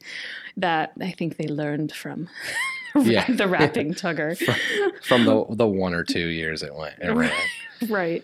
That 0.57 0.93
I 1.01 1.11
think 1.13 1.37
they 1.37 1.47
learned 1.49 1.93
from. 1.93 2.29
Yeah. 2.97 3.27
the 3.29 3.49
rapping 3.49 3.93
Tugger. 3.93 4.37
From 5.03 5.25
the 5.25 5.45
the 5.51 5.67
one 5.67 5.95
or 5.95 6.05
two 6.05 6.29
years 6.29 6.63
it 6.63 6.73
went. 6.73 6.95
It 7.03 7.11
ran. 7.11 7.33
right. 7.89 8.23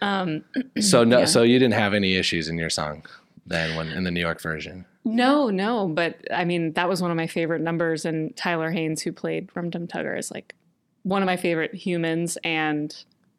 Um, 0.00 0.44
so 0.80 1.02
no 1.02 1.18
Yeah. 1.20 1.24
so 1.24 1.42
you 1.42 1.58
didn't 1.58 1.74
have 1.74 1.92
any 1.92 2.14
issues 2.14 2.48
in 2.48 2.56
your 2.56 2.70
song 2.70 3.04
then 3.46 3.74
when 3.76 3.88
in 3.88 4.04
the 4.04 4.12
New 4.12 4.20
York 4.20 4.40
version. 4.40 4.84
No, 5.04 5.50
no, 5.50 5.88
but 5.88 6.18
I 6.32 6.44
mean 6.44 6.72
that 6.74 6.88
was 6.88 7.02
one 7.02 7.10
of 7.10 7.16
my 7.16 7.26
favorite 7.26 7.60
numbers, 7.62 8.04
and 8.04 8.34
Tyler 8.36 8.70
Hanes, 8.70 9.02
who 9.02 9.10
played 9.10 9.50
Rum 9.56 9.72
Tum 9.72 9.88
Tugger, 9.88 10.16
is 10.16 10.30
like 10.30 10.54
one 11.04 11.22
of 11.22 11.26
my 11.26 11.36
favorite 11.36 11.74
humans, 11.74 12.36
and 12.42 12.94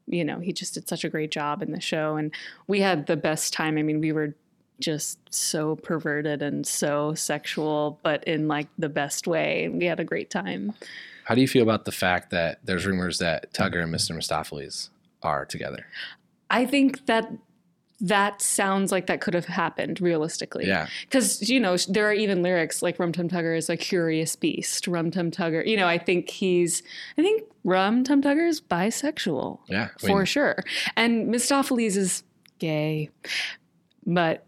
you 0.07 0.23
know 0.23 0.39
he 0.39 0.53
just 0.53 0.73
did 0.73 0.87
such 0.87 1.03
a 1.03 1.09
great 1.09 1.31
job 1.31 1.61
in 1.61 1.71
the 1.71 1.81
show, 1.81 2.15
and 2.15 2.33
we 2.67 2.79
had 2.79 3.07
the 3.07 3.17
best 3.17 3.51
time. 3.51 3.77
I 3.77 3.83
mean, 3.83 3.99
we 3.99 4.13
were 4.13 4.33
just 4.79 5.19
so 5.29 5.75
perverted 5.75 6.41
and 6.41 6.65
so 6.65 7.13
sexual, 7.13 7.99
but 8.03 8.23
in 8.25 8.47
like 8.47 8.67
the 8.77 8.89
best 8.89 9.27
way. 9.27 9.69
We 9.69 9.85
had 9.85 9.99
a 9.99 10.03
great 10.03 10.29
time. 10.29 10.73
How 11.25 11.35
do 11.35 11.41
you 11.41 11.47
feel 11.47 11.63
about 11.63 11.85
the 11.85 11.91
fact 11.91 12.29
that 12.31 12.59
there's 12.63 12.85
rumors 12.85 13.17
that 13.19 13.51
Tugger 13.53 13.81
and 13.81 13.93
Mr. 13.93 14.15
Mistoffelees 14.15 14.89
are 15.23 15.45
together? 15.45 15.87
I 16.49 16.65
think 16.65 17.05
that 17.07 17.31
that 18.01 18.41
sounds 18.41 18.91
like 18.91 19.07
that 19.07 19.21
could 19.21 19.33
have 19.33 19.45
happened 19.45 20.01
realistically. 20.01 20.67
Yeah. 20.67 20.87
Because, 21.03 21.49
you 21.49 21.59
know, 21.59 21.77
there 21.77 22.05
are 22.09 22.13
even 22.13 22.41
lyrics 22.43 22.81
like 22.81 22.99
Rum 22.99 23.11
Tum 23.13 23.29
Tugger 23.29 23.57
is 23.57 23.69
a 23.69 23.77
curious 23.77 24.35
beast. 24.35 24.87
Rum 24.87 25.11
Tum 25.11 25.31
Tugger, 25.31 25.65
you 25.65 25.77
know, 25.77 25.87
I 25.87 25.97
think 25.97 26.29
he's, 26.29 26.83
I 27.17 27.21
think 27.21 27.43
Rum 27.63 28.03
Tum 28.03 28.21
Tugger 28.21 28.47
is 28.47 28.59
bisexual. 28.59 29.59
Yeah. 29.69 29.89
I 30.03 30.07
for 30.07 30.17
mean, 30.17 30.25
sure. 30.25 30.57
And 30.97 31.33
Mistoffelees 31.33 31.95
is 31.95 32.23
gay. 32.59 33.09
But, 34.05 34.45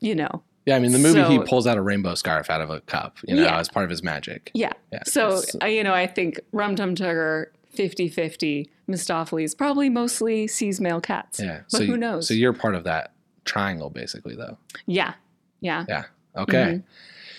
you 0.00 0.14
know, 0.14 0.42
Yeah, 0.64 0.76
I 0.76 0.78
mean 0.78 0.92
the 0.92 0.98
movie 0.98 1.22
he 1.24 1.38
pulls 1.40 1.66
out 1.66 1.76
a 1.76 1.82
rainbow 1.82 2.14
scarf 2.14 2.50
out 2.50 2.60
of 2.60 2.70
a 2.70 2.80
cup, 2.80 3.18
you 3.26 3.36
know, 3.36 3.42
Yeah. 3.42 3.58
as 3.58 3.68
part 3.68 3.84
of 3.84 3.90
his 3.90 4.02
magic. 4.02 4.50
yeah. 4.54 4.72
Yeah. 4.92 5.02
So, 5.04 5.42
uh, 5.62 5.66
you 5.66 5.84
know, 5.84 5.94
I 5.94 6.06
think 6.06 6.40
Rum 6.52 6.76
Tum 6.76 6.94
Tugger 6.94 7.46
50 7.74 8.08
50, 8.08 8.70
Mistoffelees 8.88 9.56
probably 9.56 9.88
mostly 9.88 10.46
sees 10.46 10.80
male 10.80 11.00
cats. 11.00 11.40
Yeah. 11.40 11.60
But 11.70 11.78
so 11.78 11.84
who 11.84 11.92
you- 11.92 11.96
knows? 11.98 12.28
So 12.28 12.34
you're 12.34 12.52
part 12.52 12.74
of 12.74 12.84
that 12.84 13.12
triangle 13.44 13.90
basically 13.90 14.34
though. 14.36 14.58
yeah. 14.86 15.14
Yeah. 15.60 15.84
Yeah. 15.88 16.04
Okay. 16.36 16.56
Mm-hmm. 16.64 16.86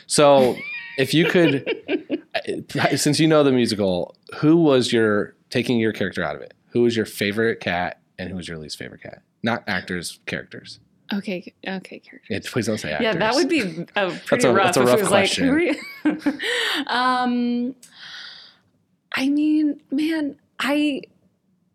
So 0.08 0.56
if 0.98 1.14
you 1.14 1.26
could 1.26 1.64
since 2.96 3.20
you 3.20 3.28
know 3.28 3.44
the 3.44 3.52
musical, 3.52 4.16
who 4.38 4.58
was 4.58 4.92
your 4.92 5.36
taking 5.50 5.80
your 5.80 5.94
character 5.94 6.24
out 6.24 6.36
of 6.36 6.42
it? 6.42 6.54
Who 6.70 6.82
was 6.82 6.96
your 6.98 7.06
favorite 7.06 7.60
cat 7.60 8.00
and 8.18 8.30
who 8.30 8.36
was 8.36 8.48
your 8.48 8.58
least 8.58 8.78
favorite 8.78 9.02
cat? 9.04 9.22
Not 9.44 9.64
actors, 9.68 10.20
characters. 10.26 10.80
Okay. 11.14 11.54
Okay. 11.66 12.00
Character. 12.00 12.22
Yeah, 12.30 12.40
please 12.44 12.66
don't 12.68 12.78
say 12.80 12.92
actors. 12.92 13.04
Yeah, 13.06 13.14
that 13.20 13.36
would 13.36 13.48
be 13.48 13.86
a 13.96 14.12
pretty 14.26 14.48
rough. 14.48 14.66
that's 14.66 14.78
a 14.78 14.84
rough 14.84 15.00
was 15.00 15.08
question. 15.10 15.48
Like, 15.56 15.78
who 16.04 16.10
are 16.10 16.34
you? 16.34 16.40
um, 16.88 17.76
I 19.14 19.30
mean, 19.30 19.80
man, 19.92 20.38
I, 20.60 21.02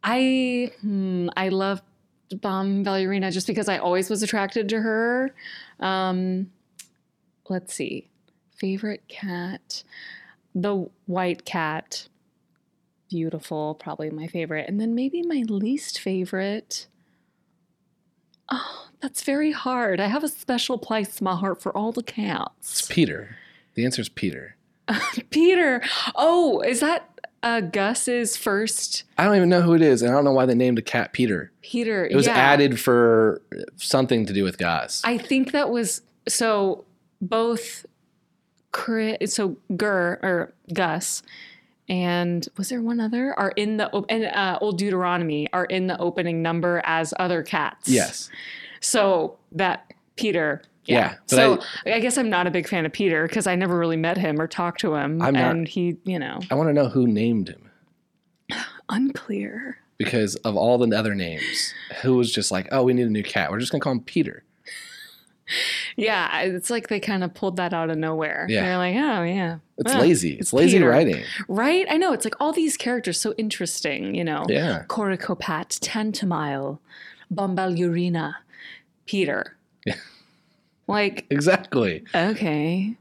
I, 0.03 0.73
hmm, 0.81 1.29
I 1.37 1.49
love 1.49 1.83
Bombalurina 2.31 3.33
just 3.33 3.47
because 3.47 3.69
I 3.69 3.79
always 3.79 4.11
was 4.11 4.23
attracted 4.23 4.69
to 4.71 4.81
her. 4.81 5.35
Um, 5.81 6.51
let's 7.49 7.75
see, 7.75 8.09
favorite 8.57 9.07
cat, 9.09 9.83
the 10.55 10.89
white 11.07 11.45
cat, 11.45 12.09
beautiful, 13.09 13.75
probably 13.75 14.11
my 14.11 14.27
favorite, 14.27 14.69
and 14.69 14.81
then 14.81 14.95
maybe 14.95 15.23
my 15.23 15.45
least 15.49 16.01
favorite. 16.01 16.87
Oh, 18.51 18.89
that's 19.01 19.23
very 19.23 19.53
hard. 19.53 20.01
I 20.01 20.07
have 20.07 20.25
a 20.25 20.29
special 20.29 20.79
place 20.79 21.21
in 21.21 21.25
my 21.25 21.37
heart 21.37 21.63
for 21.63 21.77
all 21.77 21.93
the 21.93 22.03
cats. 22.03 22.81
It's. 22.81 22.89
Peter. 22.89 23.37
The 23.75 23.85
answer 23.85 24.03
is 24.03 24.09
Peter. 24.09 24.57
Peter. 25.31 25.83
Oh, 26.15 26.61
is 26.61 26.81
that 26.81 27.09
uh, 27.43 27.61
Gus's 27.61 28.37
first 28.37 29.05
I 29.19 29.25
don't 29.25 29.37
even 29.37 29.49
know 29.49 29.63
who 29.63 29.75
it 29.75 29.83
is, 29.83 30.03
and 30.03 30.11
I 30.11 30.15
don't 30.15 30.25
know 30.25 30.33
why 30.33 30.47
they 30.47 30.55
named 30.55 30.79
a 30.79 30.83
cat 30.83 31.13
Peter. 31.13 31.51
Peter? 31.63 32.07
It 32.07 32.15
was 32.15 32.27
yeah. 32.27 32.35
added 32.35 32.79
for 32.81 33.43
something 33.77 34.27
to 34.27 34.33
do 34.33 34.45
with 34.45 34.59
Gus. 34.59 35.03
I 35.05 35.19
think 35.19 35.53
that 35.53 35.71
was 35.71 36.03
so 36.29 36.85
both 37.21 37.87
Chris, 38.73 39.35
so 39.35 39.57
Gurr 39.77 40.19
or 40.23 40.55
Gus 40.73 41.23
and 41.89 42.49
was 42.57 42.69
there 42.69 42.81
one 42.81 43.01
other? 43.01 43.39
Are 43.39 43.51
in 43.51 43.77
the 43.77 43.91
and 44.09 44.25
uh, 44.25 44.59
Old 44.61 44.79
Deuteronomy 44.79 45.49
are 45.53 45.65
in 45.67 45.89
the 45.89 45.99
opening 45.99 46.41
number 46.41 46.81
as 46.85 47.13
other 47.19 47.43
cats. 47.43 47.89
Yes. 47.89 48.31
So 48.81 49.37
that 49.53 49.93
Peter. 50.17 50.63
Yeah, 50.85 51.15
but 51.29 51.37
so 51.37 51.59
I, 51.87 52.01
guess 52.01 52.19
I'm 52.19 52.29
not 52.29 52.47
a 52.47 52.51
big 52.51 52.69
fan 52.69 52.85
of 52.85 52.93
Peter 52.93 53.27
because 53.29 53.47
I 53.47 53.55
never 53.55 53.79
really 53.79 53.97
met 53.97 54.17
him 54.19 54.41
or 54.41 54.49
talked 54.49 54.81
to 54.81 54.95
him, 54.95 55.23
I'm 55.23 55.35
not- 55.35 55.51
and 55.57 55.69
he, 55.69 55.97
you 56.05 56.19
know, 56.19 56.41
I 56.51 56.55
want 56.57 56.69
to 56.71 56.73
know 56.73 56.89
who 56.89 57.07
named 57.07 57.49
him 57.49 57.71
unclear. 58.89 59.79
because 59.99 60.35
of 60.37 60.57
all 60.57 60.79
the 60.79 60.97
other 60.97 61.15
names, 61.15 61.73
who 62.03 62.17
was 62.17 62.33
just 62.33 62.51
like, 62.51 62.67
oh, 62.73 62.83
we 62.83 62.95
need 62.95 63.07
a 63.07 63.11
new 63.11 63.23
cat. 63.23 63.51
We're 63.51 63.61
just 63.61 63.71
gonna 63.71 63.81
call 63.81 63.93
him 63.93 64.01
Peter. 64.01 64.45
Yeah, 65.97 66.41
it's 66.43 66.71
like 66.71 66.89
they 66.89 66.99
kind 67.01 67.23
of 67.23 67.35
pulled 67.35 67.57
that 67.57 67.75
out 67.75 67.91
of 67.91 67.99
nowhere. 67.99 68.47
Yeah. 68.49 68.63
They're 68.63 68.79
like, 68.79 68.95
oh 68.95 69.23
yeah, 69.23 69.59
It's 69.77 69.93
Ah, 69.93 69.99
lazy. 69.99 70.35
It's, 70.39 70.53
lazy 70.55 70.79
Peter. 70.79 70.89
writing. 70.89 71.23
right? 71.47 71.85
I 71.91 71.99
know. 71.99 72.15
It's 72.15 72.25
like 72.25 72.37
all 72.41 72.53
these 72.55 72.79
characters 72.79 73.21
so 73.21 73.35
interesting, 73.37 74.15
you 74.15 74.25
know. 74.25 74.47
Yeah. 74.49 74.85
Coricopat, 74.89 75.79
Tantomile, 75.81 76.79
Bombalurina, 77.35 78.37
Peter. 79.05 79.57
Yeah. 79.85 79.97
Like, 80.87 81.27
Exactly. 81.31 82.05
okay, 82.15 82.95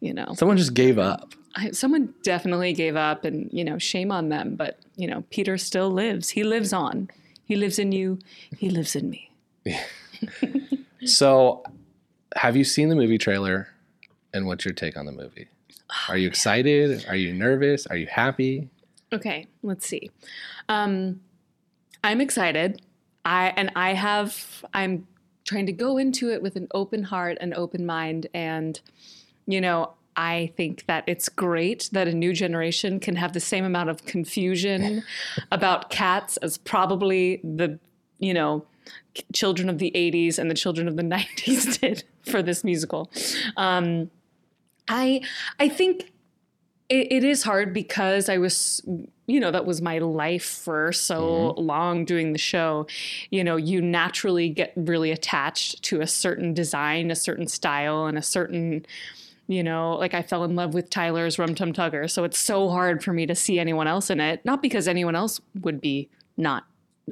you 0.00 0.14
know, 0.14 0.34
Someone 0.36 0.56
just 0.56 0.74
gave 0.74 0.98
up. 0.98 1.34
I, 1.54 1.70
someone 1.70 2.12
definitely 2.22 2.72
gave 2.74 2.96
up, 2.96 3.24
and 3.24 3.48
you 3.52 3.64
know, 3.64 3.78
shame 3.78 4.12
on 4.12 4.28
them. 4.28 4.56
But 4.56 4.78
you 4.96 5.06
know, 5.06 5.24
Peter 5.30 5.56
still 5.58 5.90
lives. 5.90 6.30
He 6.30 6.44
lives 6.44 6.72
on. 6.72 7.08
He 7.44 7.56
lives 7.56 7.78
in 7.78 7.92
you. 7.92 8.18
He 8.58 8.68
lives 8.70 8.94
in 8.96 9.08
me. 9.10 9.30
So, 11.04 11.62
have 12.36 12.56
you 12.56 12.64
seen 12.64 12.88
the 12.88 12.94
movie 12.96 13.18
trailer? 13.18 13.68
And 14.34 14.46
what's 14.46 14.64
your 14.64 14.74
take 14.74 14.96
on 14.96 15.06
the 15.06 15.12
movie? 15.12 15.48
Are 16.08 16.16
you 16.16 16.26
excited? 16.28 17.06
Are 17.08 17.16
you 17.16 17.32
nervous? 17.32 17.86
Are 17.86 17.96
you 17.96 18.06
happy? 18.06 18.68
Okay, 19.12 19.46
let's 19.62 19.86
see. 19.86 20.10
Um, 20.68 21.20
I'm 22.02 22.20
excited. 22.20 22.82
I 23.24 23.52
and 23.56 23.70
I 23.76 23.94
have. 23.94 24.64
I'm 24.74 25.06
trying 25.46 25.66
to 25.66 25.72
go 25.72 25.96
into 25.96 26.30
it 26.30 26.42
with 26.42 26.56
an 26.56 26.68
open 26.74 27.04
heart 27.04 27.38
and 27.40 27.54
open 27.54 27.86
mind, 27.86 28.26
and 28.34 28.80
you 29.46 29.60
know, 29.60 29.92
I 30.16 30.52
think 30.56 30.86
that 30.86 31.04
it's 31.06 31.28
great 31.28 31.88
that 31.92 32.08
a 32.08 32.12
new 32.12 32.32
generation 32.32 33.00
can 33.00 33.16
have 33.16 33.32
the 33.32 33.40
same 33.40 33.64
amount 33.64 33.90
of 33.90 34.04
confusion 34.04 35.04
about 35.52 35.90
cats 35.90 36.36
as 36.38 36.58
probably 36.58 37.40
the 37.42 37.78
you 38.18 38.34
know 38.34 38.66
children 39.32 39.68
of 39.68 39.78
the 39.78 39.90
80s 39.94 40.38
and 40.38 40.50
the 40.50 40.54
children 40.54 40.88
of 40.88 40.96
the 40.96 41.02
90s 41.16 41.80
did 41.80 42.04
for 42.22 42.42
this 42.42 42.64
musical. 42.64 43.10
Um, 43.56 44.10
I 44.88 45.22
I 45.58 45.68
think 45.68 46.12
it, 46.88 47.12
it 47.12 47.24
is 47.24 47.42
hard 47.42 47.72
because 47.72 48.28
I 48.28 48.38
was, 48.38 48.82
you 49.26 49.40
know, 49.40 49.50
that 49.50 49.66
was 49.66 49.82
my 49.82 49.98
life 49.98 50.44
for 50.44 50.92
so 50.92 51.20
mm-hmm. 51.20 51.60
long 51.60 52.04
doing 52.04 52.32
the 52.32 52.38
show. 52.38 52.86
You 53.30 53.42
know, 53.42 53.56
you 53.56 53.82
naturally 53.82 54.48
get 54.48 54.72
really 54.76 55.10
attached 55.10 55.82
to 55.84 56.00
a 56.00 56.06
certain 56.06 56.54
design, 56.54 57.10
a 57.10 57.16
certain 57.16 57.48
style, 57.48 58.06
and 58.06 58.16
a 58.16 58.22
certain, 58.22 58.86
you 59.48 59.62
know, 59.62 59.96
like 59.96 60.14
I 60.14 60.22
fell 60.22 60.44
in 60.44 60.54
love 60.54 60.74
with 60.74 60.90
Tyler's 60.90 61.38
Rum 61.38 61.54
Tum 61.54 61.72
Tugger. 61.72 62.10
So 62.10 62.24
it's 62.24 62.38
so 62.38 62.68
hard 62.68 63.02
for 63.02 63.12
me 63.12 63.26
to 63.26 63.34
see 63.34 63.58
anyone 63.58 63.88
else 63.88 64.10
in 64.10 64.20
it. 64.20 64.44
Not 64.44 64.62
because 64.62 64.86
anyone 64.86 65.16
else 65.16 65.40
would 65.60 65.80
be 65.80 66.08
not 66.36 66.64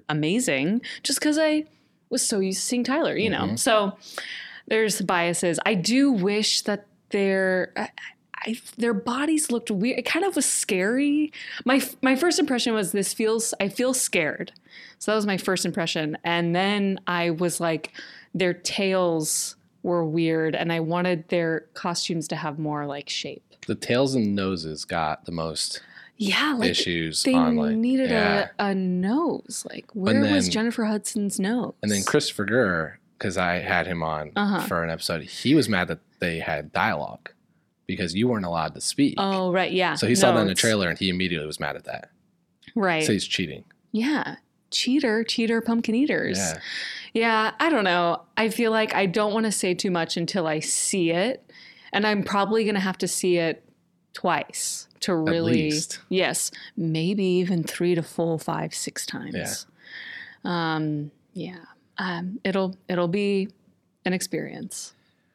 amazing, 0.08 0.82
just 1.02 1.18
because 1.18 1.38
I 1.38 1.64
was 2.10 2.26
so 2.26 2.40
used 2.40 2.60
to 2.60 2.64
seeing 2.64 2.84
Tyler, 2.84 3.16
you 3.16 3.30
know. 3.30 3.42
Mm-hmm. 3.42 3.56
So 3.56 3.96
there's 4.68 5.00
biases. 5.00 5.58
I 5.66 5.74
do 5.74 6.12
wish 6.12 6.62
that 6.62 6.86
their 7.10 7.72
I, 7.76 7.90
I, 8.46 8.56
their 8.76 8.94
bodies 8.94 9.50
looked 9.50 9.70
weird. 9.70 9.98
It 9.98 10.04
kind 10.04 10.24
of 10.24 10.36
was 10.36 10.46
scary. 10.46 11.32
My 11.64 11.82
my 12.02 12.16
first 12.16 12.38
impression 12.38 12.74
was 12.74 12.92
this 12.92 13.12
feels 13.14 13.54
I 13.60 13.68
feel 13.68 13.94
scared. 13.94 14.52
So 14.98 15.10
that 15.12 15.16
was 15.16 15.26
my 15.26 15.36
first 15.36 15.64
impression, 15.66 16.16
and 16.24 16.54
then 16.56 16.98
I 17.06 17.30
was 17.30 17.60
like, 17.60 17.92
their 18.34 18.54
tails 18.54 19.56
were 19.82 20.04
weird, 20.04 20.54
and 20.54 20.72
I 20.72 20.80
wanted 20.80 21.28
their 21.28 21.66
costumes 21.74 22.26
to 22.28 22.36
have 22.36 22.58
more 22.58 22.86
like 22.86 23.08
shape. 23.10 23.42
The 23.66 23.74
tails 23.74 24.14
and 24.14 24.34
noses 24.34 24.84
got 24.84 25.24
the 25.26 25.32
most 25.32 25.82
Yeah, 26.16 26.54
like 26.58 26.70
issues 26.70 27.22
they 27.22 27.34
on 27.34 27.56
like 27.56 27.76
needed 27.76 28.10
yeah. 28.10 28.48
a, 28.58 28.66
a 28.68 28.74
nose. 28.74 29.66
Like 29.70 29.86
where 29.92 30.20
was 30.22 30.48
Jennifer 30.48 30.84
Hudson's 30.84 31.38
nose? 31.40 31.74
And 31.82 31.90
then 31.90 32.02
Christopher 32.02 32.44
Gurr, 32.46 32.98
because 33.18 33.36
I 33.36 33.56
had 33.58 33.86
him 33.86 34.02
on 34.02 34.32
Uh-huh. 34.36 34.60
for 34.66 34.82
an 34.82 34.90
episode, 34.90 35.22
he 35.24 35.54
was 35.54 35.68
mad 35.68 35.88
that 35.88 36.00
they 36.20 36.38
had 36.38 36.72
dialogue 36.72 37.30
because 37.86 38.14
you 38.14 38.28
weren't 38.28 38.46
allowed 38.46 38.74
to 38.74 38.80
speak. 38.80 39.14
Oh 39.18 39.52
right, 39.52 39.72
yeah. 39.72 39.94
so 39.94 40.06
he 40.06 40.14
saw 40.14 40.30
No, 40.30 40.36
that 40.36 40.42
in 40.42 40.46
the 40.48 40.54
trailer 40.54 40.88
and 40.88 40.98
he 40.98 41.08
immediately 41.10 41.46
was 41.46 41.60
mad 41.60 41.76
at 41.76 41.84
that. 41.84 42.10
Right. 42.74 43.04
So 43.04 43.12
he's 43.12 43.26
cheating. 43.26 43.64
yeah. 43.92 44.36
Cheater, 44.70 45.22
cheater, 45.22 45.60
pumpkin 45.60 45.94
eaters. 45.94 46.36
Yeah. 46.36 46.58
Yeah, 47.12 47.50
I 47.60 47.70
don't 47.70 47.84
know. 47.84 48.22
I 48.36 48.48
feel 48.48 48.72
like 48.72 48.92
I 48.92 49.06
don't 49.06 49.32
want 49.32 49.46
to 49.46 49.52
say 49.52 49.72
too 49.72 49.92
much 49.92 50.16
until 50.16 50.48
I 50.48 50.58
see 50.58 51.12
it. 51.12 51.48
And 51.92 52.04
I'm 52.04 52.24
probably 52.24 52.64
going 52.64 52.74
to 52.74 52.80
have 52.80 52.98
to 52.98 53.06
see 53.06 53.36
it 53.36 53.62
twice 54.14 54.88
to 55.00 55.14
really. 55.14 55.52
least. 55.52 56.00
Yes, 56.08 56.50
maybe 56.76 57.22
even 57.24 57.62
three 57.62 57.94
to 57.94 58.02
four, 58.02 58.36
five, 58.40 58.74
six 58.74 59.06
times. 59.06 59.66
Yeah. 60.44 60.74
Um, 60.74 61.12
yeah. 61.34 61.58
Um, 61.98 62.40
it'll 62.42 62.74
it'll 62.88 63.06
be 63.06 63.50
an 64.04 64.12
experience. 64.12 64.92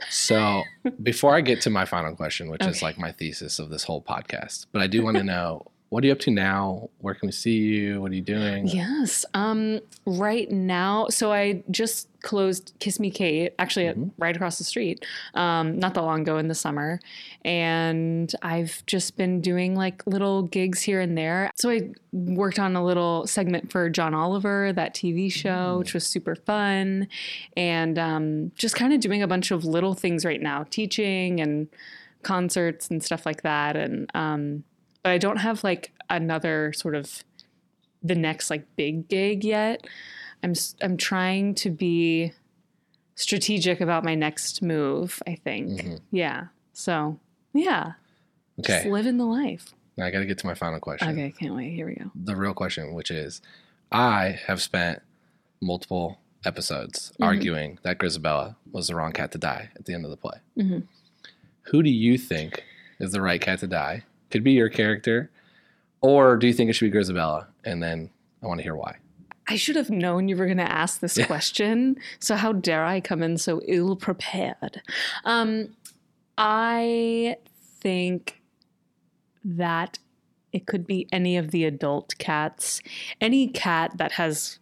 So 0.10 0.64
before 1.04 1.36
I 1.36 1.42
get 1.42 1.62
to 1.62 1.70
my 1.70 1.86
final 1.86 2.16
question, 2.16 2.50
which 2.50 2.66
is 2.66 2.82
like 2.82 2.98
my 2.98 3.12
thesis 3.12 3.60
of 3.60 3.70
this 3.70 3.84
whole 3.84 4.02
podcast, 4.02 4.68
but 4.72 4.82
I 4.82 4.88
do 4.88 5.04
want 5.04 5.18
to 5.18 5.24
know 5.36 5.66
what 5.90 6.04
are 6.04 6.08
you 6.08 6.14
up 6.14 6.20
to 6.20 6.32
now? 6.32 6.90
Where 7.00 7.16
can 7.16 7.28
we 7.28 7.32
see 7.32 7.58
you? 7.58 8.02
What 8.02 8.12
are 8.12 8.16
you 8.16 8.22
doing? 8.22 8.68
Yes. 8.68 9.26
Um, 9.34 9.80
right 10.06 10.50
now, 10.52 11.08
so 11.10 11.32
I 11.34 11.64
just 11.72 12.08
closed 12.22 12.74
Kiss 12.80 13.00
Me 13.00 13.10
Kate, 13.10 13.54
actually 13.58 13.88
at- 13.88 13.98
Mhm. 13.98 14.12
right 14.18 14.36
across 14.36 14.58
the 14.60 14.64
street, 14.64 15.04
um, 15.34 15.80
not 15.80 15.94
that 15.96 16.02
long 16.02 16.22
ago 16.22 16.38
in 16.38 16.48
the 16.48 16.54
summer. 16.54 17.00
And 17.46 18.32
I've 18.42 18.86
just 18.86 19.18
been 19.18 19.42
doing 19.42 19.76
like 19.76 20.06
little 20.06 20.44
gigs 20.44 20.82
here 20.82 21.00
and 21.02 21.18
there. 21.18 21.50
So 21.56 21.70
I 21.70 21.90
worked 22.12 22.60
on 22.60 22.76
a 22.76 22.84
little 22.86 23.26
segment 23.26 23.72
for 23.72 23.90
John 23.90 24.14
Oliver, 24.14 24.72
that 24.74 24.94
TV 24.94 25.30
show, 25.32 25.78
which 25.80 25.94
was 25.94 26.06
super 26.06 26.36
fun. 26.36 27.08
And 27.58 27.98
um, 27.98 28.52
just 28.56 28.76
kind 28.76 28.94
of 28.94 29.00
doing 29.00 29.24
a 29.24 29.28
bunch 29.28 29.50
of 29.52 29.66
little 29.66 29.94
things 29.96 30.24
right 30.26 30.42
now, 30.42 30.66
teaching 30.70 31.40
and 31.40 31.68
concerts 32.22 32.90
and 32.90 33.02
stuff 33.04 33.26
like 33.26 33.42
that. 33.44 33.76
And, 33.78 34.10
um, 34.14 34.64
but 35.04 35.12
I 35.12 35.18
don't 35.18 35.38
have 35.38 35.64
like 35.64 35.92
another 36.10 36.74
sort 36.74 36.96
of 36.96 37.24
the 38.04 38.16
next 38.16 38.50
like 38.50 38.66
big 38.76 39.08
gig 39.08 39.44
yet. 39.44 39.86
I'm 40.44 40.54
I'm 40.82 40.98
trying 40.98 41.56
to 41.56 41.70
be 41.70 42.32
strategic 43.16 43.82
about 43.82 44.04
my 44.04 44.16
next 44.16 44.62
move. 44.62 45.22
I 45.28 45.36
think, 45.36 45.70
Mhm. 45.82 46.00
yeah. 46.12 46.48
So 46.74 47.20
yeah, 47.54 47.94
just 48.62 48.82
Okay. 48.82 48.90
living 48.90 49.18
the 49.18 49.26
life. 49.26 49.74
Now 49.98 50.06
I 50.06 50.12
got 50.12 50.20
to 50.20 50.26
get 50.26 50.38
to 50.40 50.48
my 50.48 50.54
final 50.56 50.80
question. 50.80 51.10
Okay, 51.10 51.26
I 51.26 51.32
can't 51.32 51.56
wait. 51.56 51.74
Here 51.74 51.86
we 51.88 51.96
go. 51.96 52.12
The 52.16 52.36
real 52.36 52.54
question, 52.54 52.94
which 52.94 53.12
is 53.12 53.42
I 53.92 54.40
have 54.48 54.62
spent 54.62 55.02
multiple 55.62 56.20
episodes 56.46 57.12
Mm-hmm. 57.14 57.24
arguing 57.24 57.80
that 57.84 57.98
Grizabella 57.98 58.56
was 58.72 58.88
the 58.88 58.96
wrong 58.96 59.12
cat 59.12 59.32
to 59.34 59.38
die 59.38 59.72
at 59.76 59.86
the 59.86 59.94
end 59.94 60.06
of 60.06 60.12
the 60.12 60.16
play. 60.18 60.40
Mhm. 60.58 60.84
Who 61.64 61.84
do 61.84 61.90
you 61.90 62.18
think 62.18 62.64
is 63.00 63.12
the 63.12 63.22
right 63.22 63.42
cat 63.42 63.60
to 63.60 63.68
die? 63.68 64.04
Could 64.32 64.44
be 64.44 64.52
your 64.54 64.70
character, 64.70 65.30
or 66.02 66.38
do 66.38 66.48
you 66.48 66.54
think 66.54 66.70
it 66.70 66.74
should 66.74 66.92
be 66.92 66.98
Grizabella? 66.98 67.48
And 67.66 67.82
then 67.82 68.10
I 68.44 68.48
want 68.48 68.60
to 68.60 68.64
hear 68.64 68.76
why. 68.76 68.96
I 69.48 69.56
should 69.56 69.76
have 69.76 69.90
known 69.90 70.28
you 70.28 70.38
were 70.38 70.46
going 70.46 70.58
to 70.58 70.72
ask 70.72 71.00
this 71.00 71.18
Yeah. 71.18 71.26
question. 71.26 71.98
So 72.20 72.36
how 72.36 72.54
dare 72.54 72.86
I 72.86 73.02
come 73.02 73.24
in 73.24 73.38
so 73.38 73.62
ill 73.68 73.96
prepared? 73.96 74.82
Um, 75.26 75.76
I 76.38 77.38
think 77.82 78.42
that 79.44 79.98
it 80.54 80.68
could 80.68 80.86
be 80.86 81.08
any 81.12 81.36
of 81.38 81.52
the 81.52 81.66
adult 81.66 82.16
cats, 82.20 82.82
any 83.20 83.48
cat 83.48 83.98
that 83.98 84.14
has. 84.14 84.60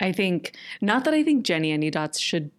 I 0.00 0.12
think 0.12 0.54
not 0.80 1.04
that 1.04 1.14
I 1.14 1.22
think 1.22 1.46
Jennyanydots 1.46 2.18
should 2.20 2.50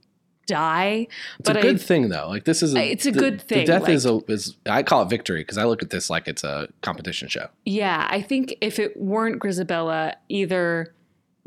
die, 0.46 1.08
It's 1.40 1.48
but 1.50 1.58
a 1.58 1.62
good 1.62 1.76
I, 1.76 1.80
thing 1.80 2.10
though. 2.10 2.28
Like 2.28 2.44
this 2.46 2.62
is 2.64 2.74
a, 2.76 2.92
It's 2.92 3.06
a 3.06 3.12
the- 3.12 3.20
good 3.20 3.42
thing, 3.42 3.60
The 3.60 3.66
death 3.74 3.82
like- 3.84 3.92
is 3.94 4.06
a 4.06 4.20
is 4.28 4.56
I 4.66 4.84
call 4.84 5.02
it 5.02 5.10
victory 5.10 5.42
because 5.42 5.58
I 5.58 5.66
look 5.66 5.82
at 5.84 5.90
this 5.90 6.10
like 6.10 6.28
it's 6.28 6.44
a 6.44 6.68
competition 6.82 7.28
show. 7.28 7.48
yeah, 7.66 8.08
I 8.10 8.22
think 8.22 8.56
if 8.62 8.80
it 8.80 8.96
weren't 8.98 9.42
Grizabella, 9.42 10.14
either 10.30 10.94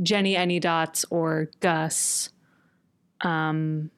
Jennyanydots 0.03 1.05
or 1.11 1.51
Gus, 1.61 2.31
um, 3.23 3.91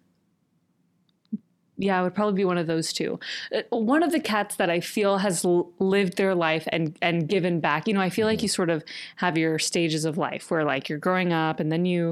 yeah, 1.80 1.98
it 1.98 2.04
would 2.04 2.14
probably 2.14 2.34
be 2.34 2.44
one 2.44 2.58
of 2.58 2.66
those 2.66 2.92
two. 2.92 3.18
Uh, 3.54 3.62
One 3.70 4.02
of 4.02 4.12
the 4.12 4.20
cats 4.20 4.56
that 4.56 4.68
I 4.68 4.80
feel 4.80 5.18
has 5.18 5.44
lived 5.44 6.16
their 6.18 6.34
life 6.34 6.68
and 6.70 6.96
and 7.00 7.26
given 7.26 7.58
back. 7.58 7.88
You 7.88 7.94
know, 7.94 8.02
I 8.02 8.10
feel 8.10 8.26
like 8.26 8.42
you 8.42 8.48
sort 8.48 8.68
of 8.68 8.84
have 9.16 9.38
your 9.38 9.58
stages 9.58 10.04
of 10.04 10.18
life 10.18 10.50
where 10.50 10.64
like 10.64 10.88
you're 10.88 10.98
growing 10.98 11.32
up 11.32 11.58
and 11.58 11.72
then 11.72 11.86
you 11.86 12.10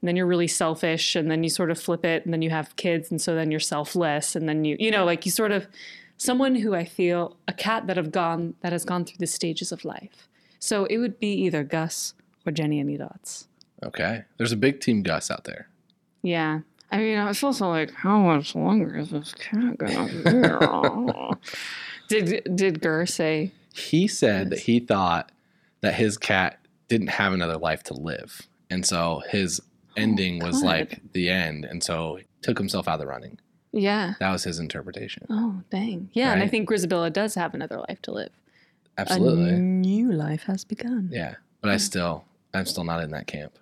and 0.00 0.08
then 0.08 0.16
you're 0.16 0.26
really 0.26 0.46
selfish 0.46 1.16
and 1.16 1.30
then 1.30 1.42
you 1.42 1.48
sort 1.48 1.70
of 1.70 1.80
flip 1.80 2.04
it 2.04 2.24
and 2.24 2.32
then 2.32 2.42
you 2.42 2.50
have 2.50 2.76
kids 2.76 3.10
and 3.10 3.20
so 3.20 3.34
then 3.34 3.50
you're 3.50 3.58
selfless 3.58 4.36
and 4.36 4.48
then 4.48 4.64
you 4.64 4.76
you 4.78 4.90
know 4.90 5.04
like 5.04 5.24
you 5.24 5.32
sort 5.32 5.50
of 5.50 5.66
someone 6.18 6.56
who 6.56 6.74
I 6.74 6.84
feel 6.84 7.36
a 7.48 7.52
cat 7.52 7.86
that 7.86 7.96
have 7.96 8.12
gone 8.12 8.54
that 8.60 8.72
has 8.72 8.84
gone 8.84 9.04
through 9.06 9.18
the 9.18 9.26
stages 9.26 9.72
of 9.72 9.84
life. 9.84 10.28
So 10.58 10.84
it 10.86 10.98
would 10.98 11.18
be 11.18 11.32
either 11.32 11.64
Gus 11.64 12.14
or 12.46 12.52
Jennyanydots. 12.52 13.46
Okay. 13.84 14.24
There's 14.36 14.52
a 14.52 14.56
big 14.56 14.80
team 14.80 15.02
Gus 15.02 15.30
out 15.30 15.44
there. 15.44 15.68
Yeah. 16.22 16.60
I 16.90 16.98
mean, 16.98 17.18
it's 17.18 17.42
also 17.42 17.68
like, 17.68 17.92
how 17.92 18.18
much 18.18 18.54
longer 18.54 18.96
is 18.96 19.10
this 19.10 19.34
cat 19.34 19.78
gonna 19.78 20.06
be? 20.06 21.36
did 22.08 22.56
did 22.56 22.80
Gurr 22.80 23.06
say? 23.06 23.52
He 23.74 24.06
said 24.08 24.50
that 24.50 24.60
he 24.60 24.80
thought 24.80 25.32
that 25.80 25.94
his 25.94 26.16
cat 26.16 26.58
didn't 26.88 27.08
have 27.08 27.32
another 27.32 27.58
life 27.58 27.82
to 27.84 27.94
live. 27.94 28.42
And 28.70 28.86
so 28.86 29.22
his 29.28 29.60
oh 29.60 29.64
ending 29.96 30.40
was 30.40 30.62
like 30.62 31.00
the 31.12 31.28
end. 31.30 31.64
And 31.64 31.82
so 31.82 32.16
he 32.16 32.24
took 32.42 32.58
himself 32.58 32.88
out 32.88 32.94
of 32.94 33.00
the 33.00 33.06
running. 33.06 33.38
Yeah. 33.72 34.14
That 34.20 34.30
was 34.30 34.44
his 34.44 34.58
interpretation. 34.58 35.26
Oh, 35.28 35.62
dang. 35.70 36.10
Yeah, 36.12 36.32
and 36.32 36.42
I 36.42 36.48
think 36.48 36.68
Grizabella 36.68 37.12
does 37.12 37.34
have 37.34 37.54
another 37.54 37.78
life 37.88 38.00
to 38.02 38.12
live. 38.12 38.30
Absolutely. 38.98 39.50
A 39.50 39.58
new 39.58 40.12
life 40.12 40.44
has 40.44 40.64
begun. 40.64 41.10
Yeah. 41.12 41.34
But 41.60 41.70
I 41.70 41.76
still, 41.76 42.24
I'm 42.54 42.66
still 42.66 42.84
not 42.84 43.02
in 43.02 43.10
that 43.10 43.26
camp. 43.26 43.58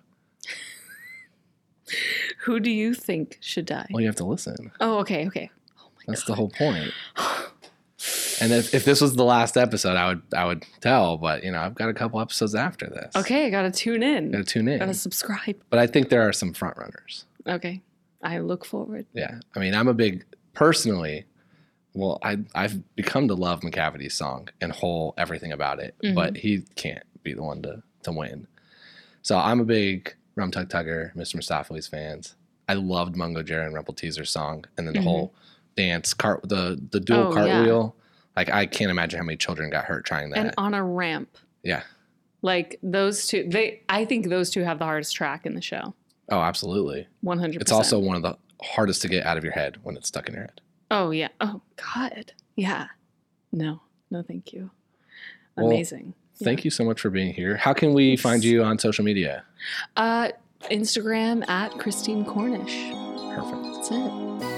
Who 2.45 2.59
do 2.59 2.69
you 2.71 2.93
think 2.93 3.37
should 3.41 3.65
die? 3.65 3.87
Well, 3.91 4.01
you 4.01 4.07
have 4.07 4.15
to 4.17 4.25
listen. 4.25 4.71
Oh, 4.79 4.97
okay, 4.99 5.27
okay. 5.27 5.49
Oh 5.79 5.89
my 5.95 6.03
That's 6.07 6.23
the 6.25 6.35
whole 6.35 6.49
point. 6.49 6.91
And 8.41 8.51
if, 8.51 8.73
if 8.73 8.83
this 8.83 8.99
was 8.99 9.15
the 9.15 9.23
last 9.23 9.55
episode, 9.55 9.95
I 9.95 10.09
would 10.09 10.21
I 10.35 10.45
would 10.45 10.63
tell. 10.81 11.17
But 11.17 11.43
you 11.45 11.51
know, 11.51 11.59
I've 11.59 11.73
got 11.73 11.87
a 11.89 11.93
couple 11.93 12.19
episodes 12.19 12.53
after 12.53 12.85
this. 12.87 13.15
Okay, 13.15 13.45
I 13.45 13.49
gotta 13.49 13.71
tune 13.71 14.03
in. 14.03 14.31
Got 14.31 14.39
to 14.39 14.43
tune 14.43 14.67
in. 14.67 14.79
Gotta 14.79 14.93
subscribe. 14.93 15.55
But 15.69 15.79
I 15.79 15.87
think 15.87 16.09
there 16.09 16.21
are 16.27 16.33
some 16.33 16.53
front 16.53 16.77
runners. 16.77 17.25
Okay. 17.47 17.81
I 18.21 18.39
look 18.39 18.65
forward. 18.65 19.05
Yeah. 19.13 19.39
I 19.55 19.59
mean, 19.59 19.73
I'm 19.73 19.87
a 19.87 19.93
big 19.93 20.25
personally. 20.53 21.25
Well, 21.93 22.19
I 22.21 22.39
I've 22.53 22.93
become 22.97 23.29
to 23.29 23.35
love 23.35 23.63
Macavity's 23.63 24.13
song 24.13 24.49
and 24.59 24.71
whole 24.73 25.13
everything 25.17 25.53
about 25.53 25.79
it, 25.79 25.95
Mm-hmm. 26.03 26.15
but 26.15 26.35
he 26.37 26.63
can't 26.75 27.03
be 27.23 27.33
the 27.33 27.41
one 27.41 27.61
to 27.63 27.81
to 28.03 28.11
win. 28.11 28.47
So 29.21 29.37
I'm 29.37 29.61
a 29.61 29.65
big 29.65 30.13
Rum 30.35 30.51
Tum 30.51 30.65
Tugger, 30.67 31.13
Mr. 31.15 31.35
Mistoffelees's 31.35 31.87
fans. 31.87 32.35
I 32.67 32.73
loved 32.73 33.15
Mungojerrie 33.15 33.65
and 33.67 33.75
Rumpleteazer's 33.75 34.29
song, 34.29 34.65
and 34.77 34.87
then 34.87 34.93
the 34.93 34.99
Mhm. 34.99 35.03
whole 35.03 35.33
dance 35.75 36.13
cart 36.13 36.41
the 36.47 36.79
the 36.91 36.99
dual 36.99 37.19
Oh, 37.33 37.45
yeah. 37.45 37.53
cartwheel. 37.57 37.95
Like 38.35 38.49
I 38.49 38.65
can't 38.65 38.91
imagine 38.91 39.17
how 39.19 39.25
many 39.25 39.37
children 39.37 39.69
got 39.69 39.85
hurt 39.85 40.05
trying 40.05 40.29
that. 40.31 40.39
And 40.39 40.53
on 40.57 40.73
a 40.73 40.83
ramp. 40.83 41.37
yeah. 41.63 41.83
Like 42.41 42.79
those 42.83 43.27
two 43.27 43.47
they 43.49 43.81
I 43.89 44.05
think 44.05 44.29
those 44.29 44.49
two 44.49 44.61
have 44.61 44.79
the 44.79 44.85
hardest 44.85 45.15
track 45.15 45.45
in 45.45 45.55
the 45.55 45.61
show. 45.61 45.93
Oh, 46.29 46.41
absolutely. 46.41 47.07
One 47.21 47.39
hundred 47.39 47.61
It's 47.61 47.71
also 47.71 47.99
one 47.99 48.15
of 48.15 48.21
the 48.23 48.37
hardest 48.61 49.01
to 49.03 49.07
get 49.07 49.25
out 49.25 49.37
of 49.37 49.43
your 49.43 49.53
head 49.53 49.77
when 49.83 49.95
it's 49.97 50.07
stuck 50.07 50.27
in 50.27 50.33
your 50.35 50.43
head. 50.43 50.61
Oh 50.91 51.11
yeah. 51.11 51.29
Oh 51.41 51.61
God. 51.75 52.33
Yeah. 52.55 52.87
No. 53.51 53.81
No 54.11 54.21
thank 54.21 54.53
you. 54.53 54.71
Well, 55.57 55.67
Amazing. 55.67 56.13
Thank 56.43 56.65
you 56.65 56.71
so 56.71 56.83
much 56.83 56.99
for 57.01 57.09
being 57.09 57.33
here. 57.33 57.55
How 57.57 57.73
can 57.73 57.93
we 57.93 58.17
find 58.17 58.43
you 58.43 58.63
on 58.63 58.77
social 58.79 59.05
media? 59.05 59.43
Uh 59.95 60.29
Instagram 60.71 61.47
at 61.47 61.71
Christine 61.77 62.25
Cornish. 62.25 62.91
Perfect. 63.35 63.63
That's 63.63 63.91
it. 63.91 64.55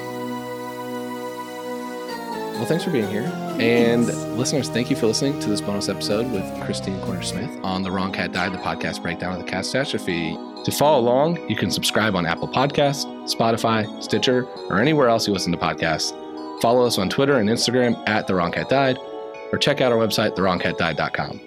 Well, 2.57 2.65
thanks 2.65 2.83
for 2.83 2.89
being 2.89 3.07
here. 3.07 3.31
And 3.59 4.07
listeners, 4.35 4.67
thank 4.67 4.89
you 4.89 4.95
for 4.95 5.05
listening 5.05 5.39
to 5.41 5.49
this 5.49 5.61
bonus 5.61 5.89
episode 5.89 6.31
with 6.31 6.43
Christine 6.63 6.99
Cornish 7.01 7.29
Smith 7.29 7.51
on 7.61 7.83
The 7.83 7.91
Wrong 7.91 8.11
Cat 8.11 8.31
Died, 8.31 8.51
the 8.51 8.57
podcast 8.57 9.03
breakdown 9.03 9.33
of 9.33 9.37
the 9.37 9.43
cat 9.43 9.63
catastrophe. 9.63 10.35
To 10.63 10.71
follow 10.71 10.99
along, 10.99 11.47
you 11.47 11.55
can 11.55 11.69
subscribe 11.69 12.15
on 12.15 12.25
Apple 12.25 12.47
Podcasts, 12.47 13.05
Spotify, 13.31 14.01
Stitcher, 14.01 14.45
or 14.69 14.79
anywhere 14.81 15.07
else 15.07 15.27
you 15.27 15.33
listen 15.33 15.51
to 15.51 15.57
podcasts. 15.57 16.11
Follow 16.59 16.83
us 16.83 16.97
on 16.97 17.09
Twitter 17.09 17.37
and 17.37 17.47
Instagram 17.47 18.01
at 18.09 18.25
The 18.25 18.33
Wrong 18.33 18.51
Cat 18.51 18.69
Died, 18.69 18.97
or 19.51 19.59
check 19.59 19.79
out 19.79 19.91
our 19.91 19.99
website, 19.99 20.35
thewrongcatdied.com. 20.35 21.46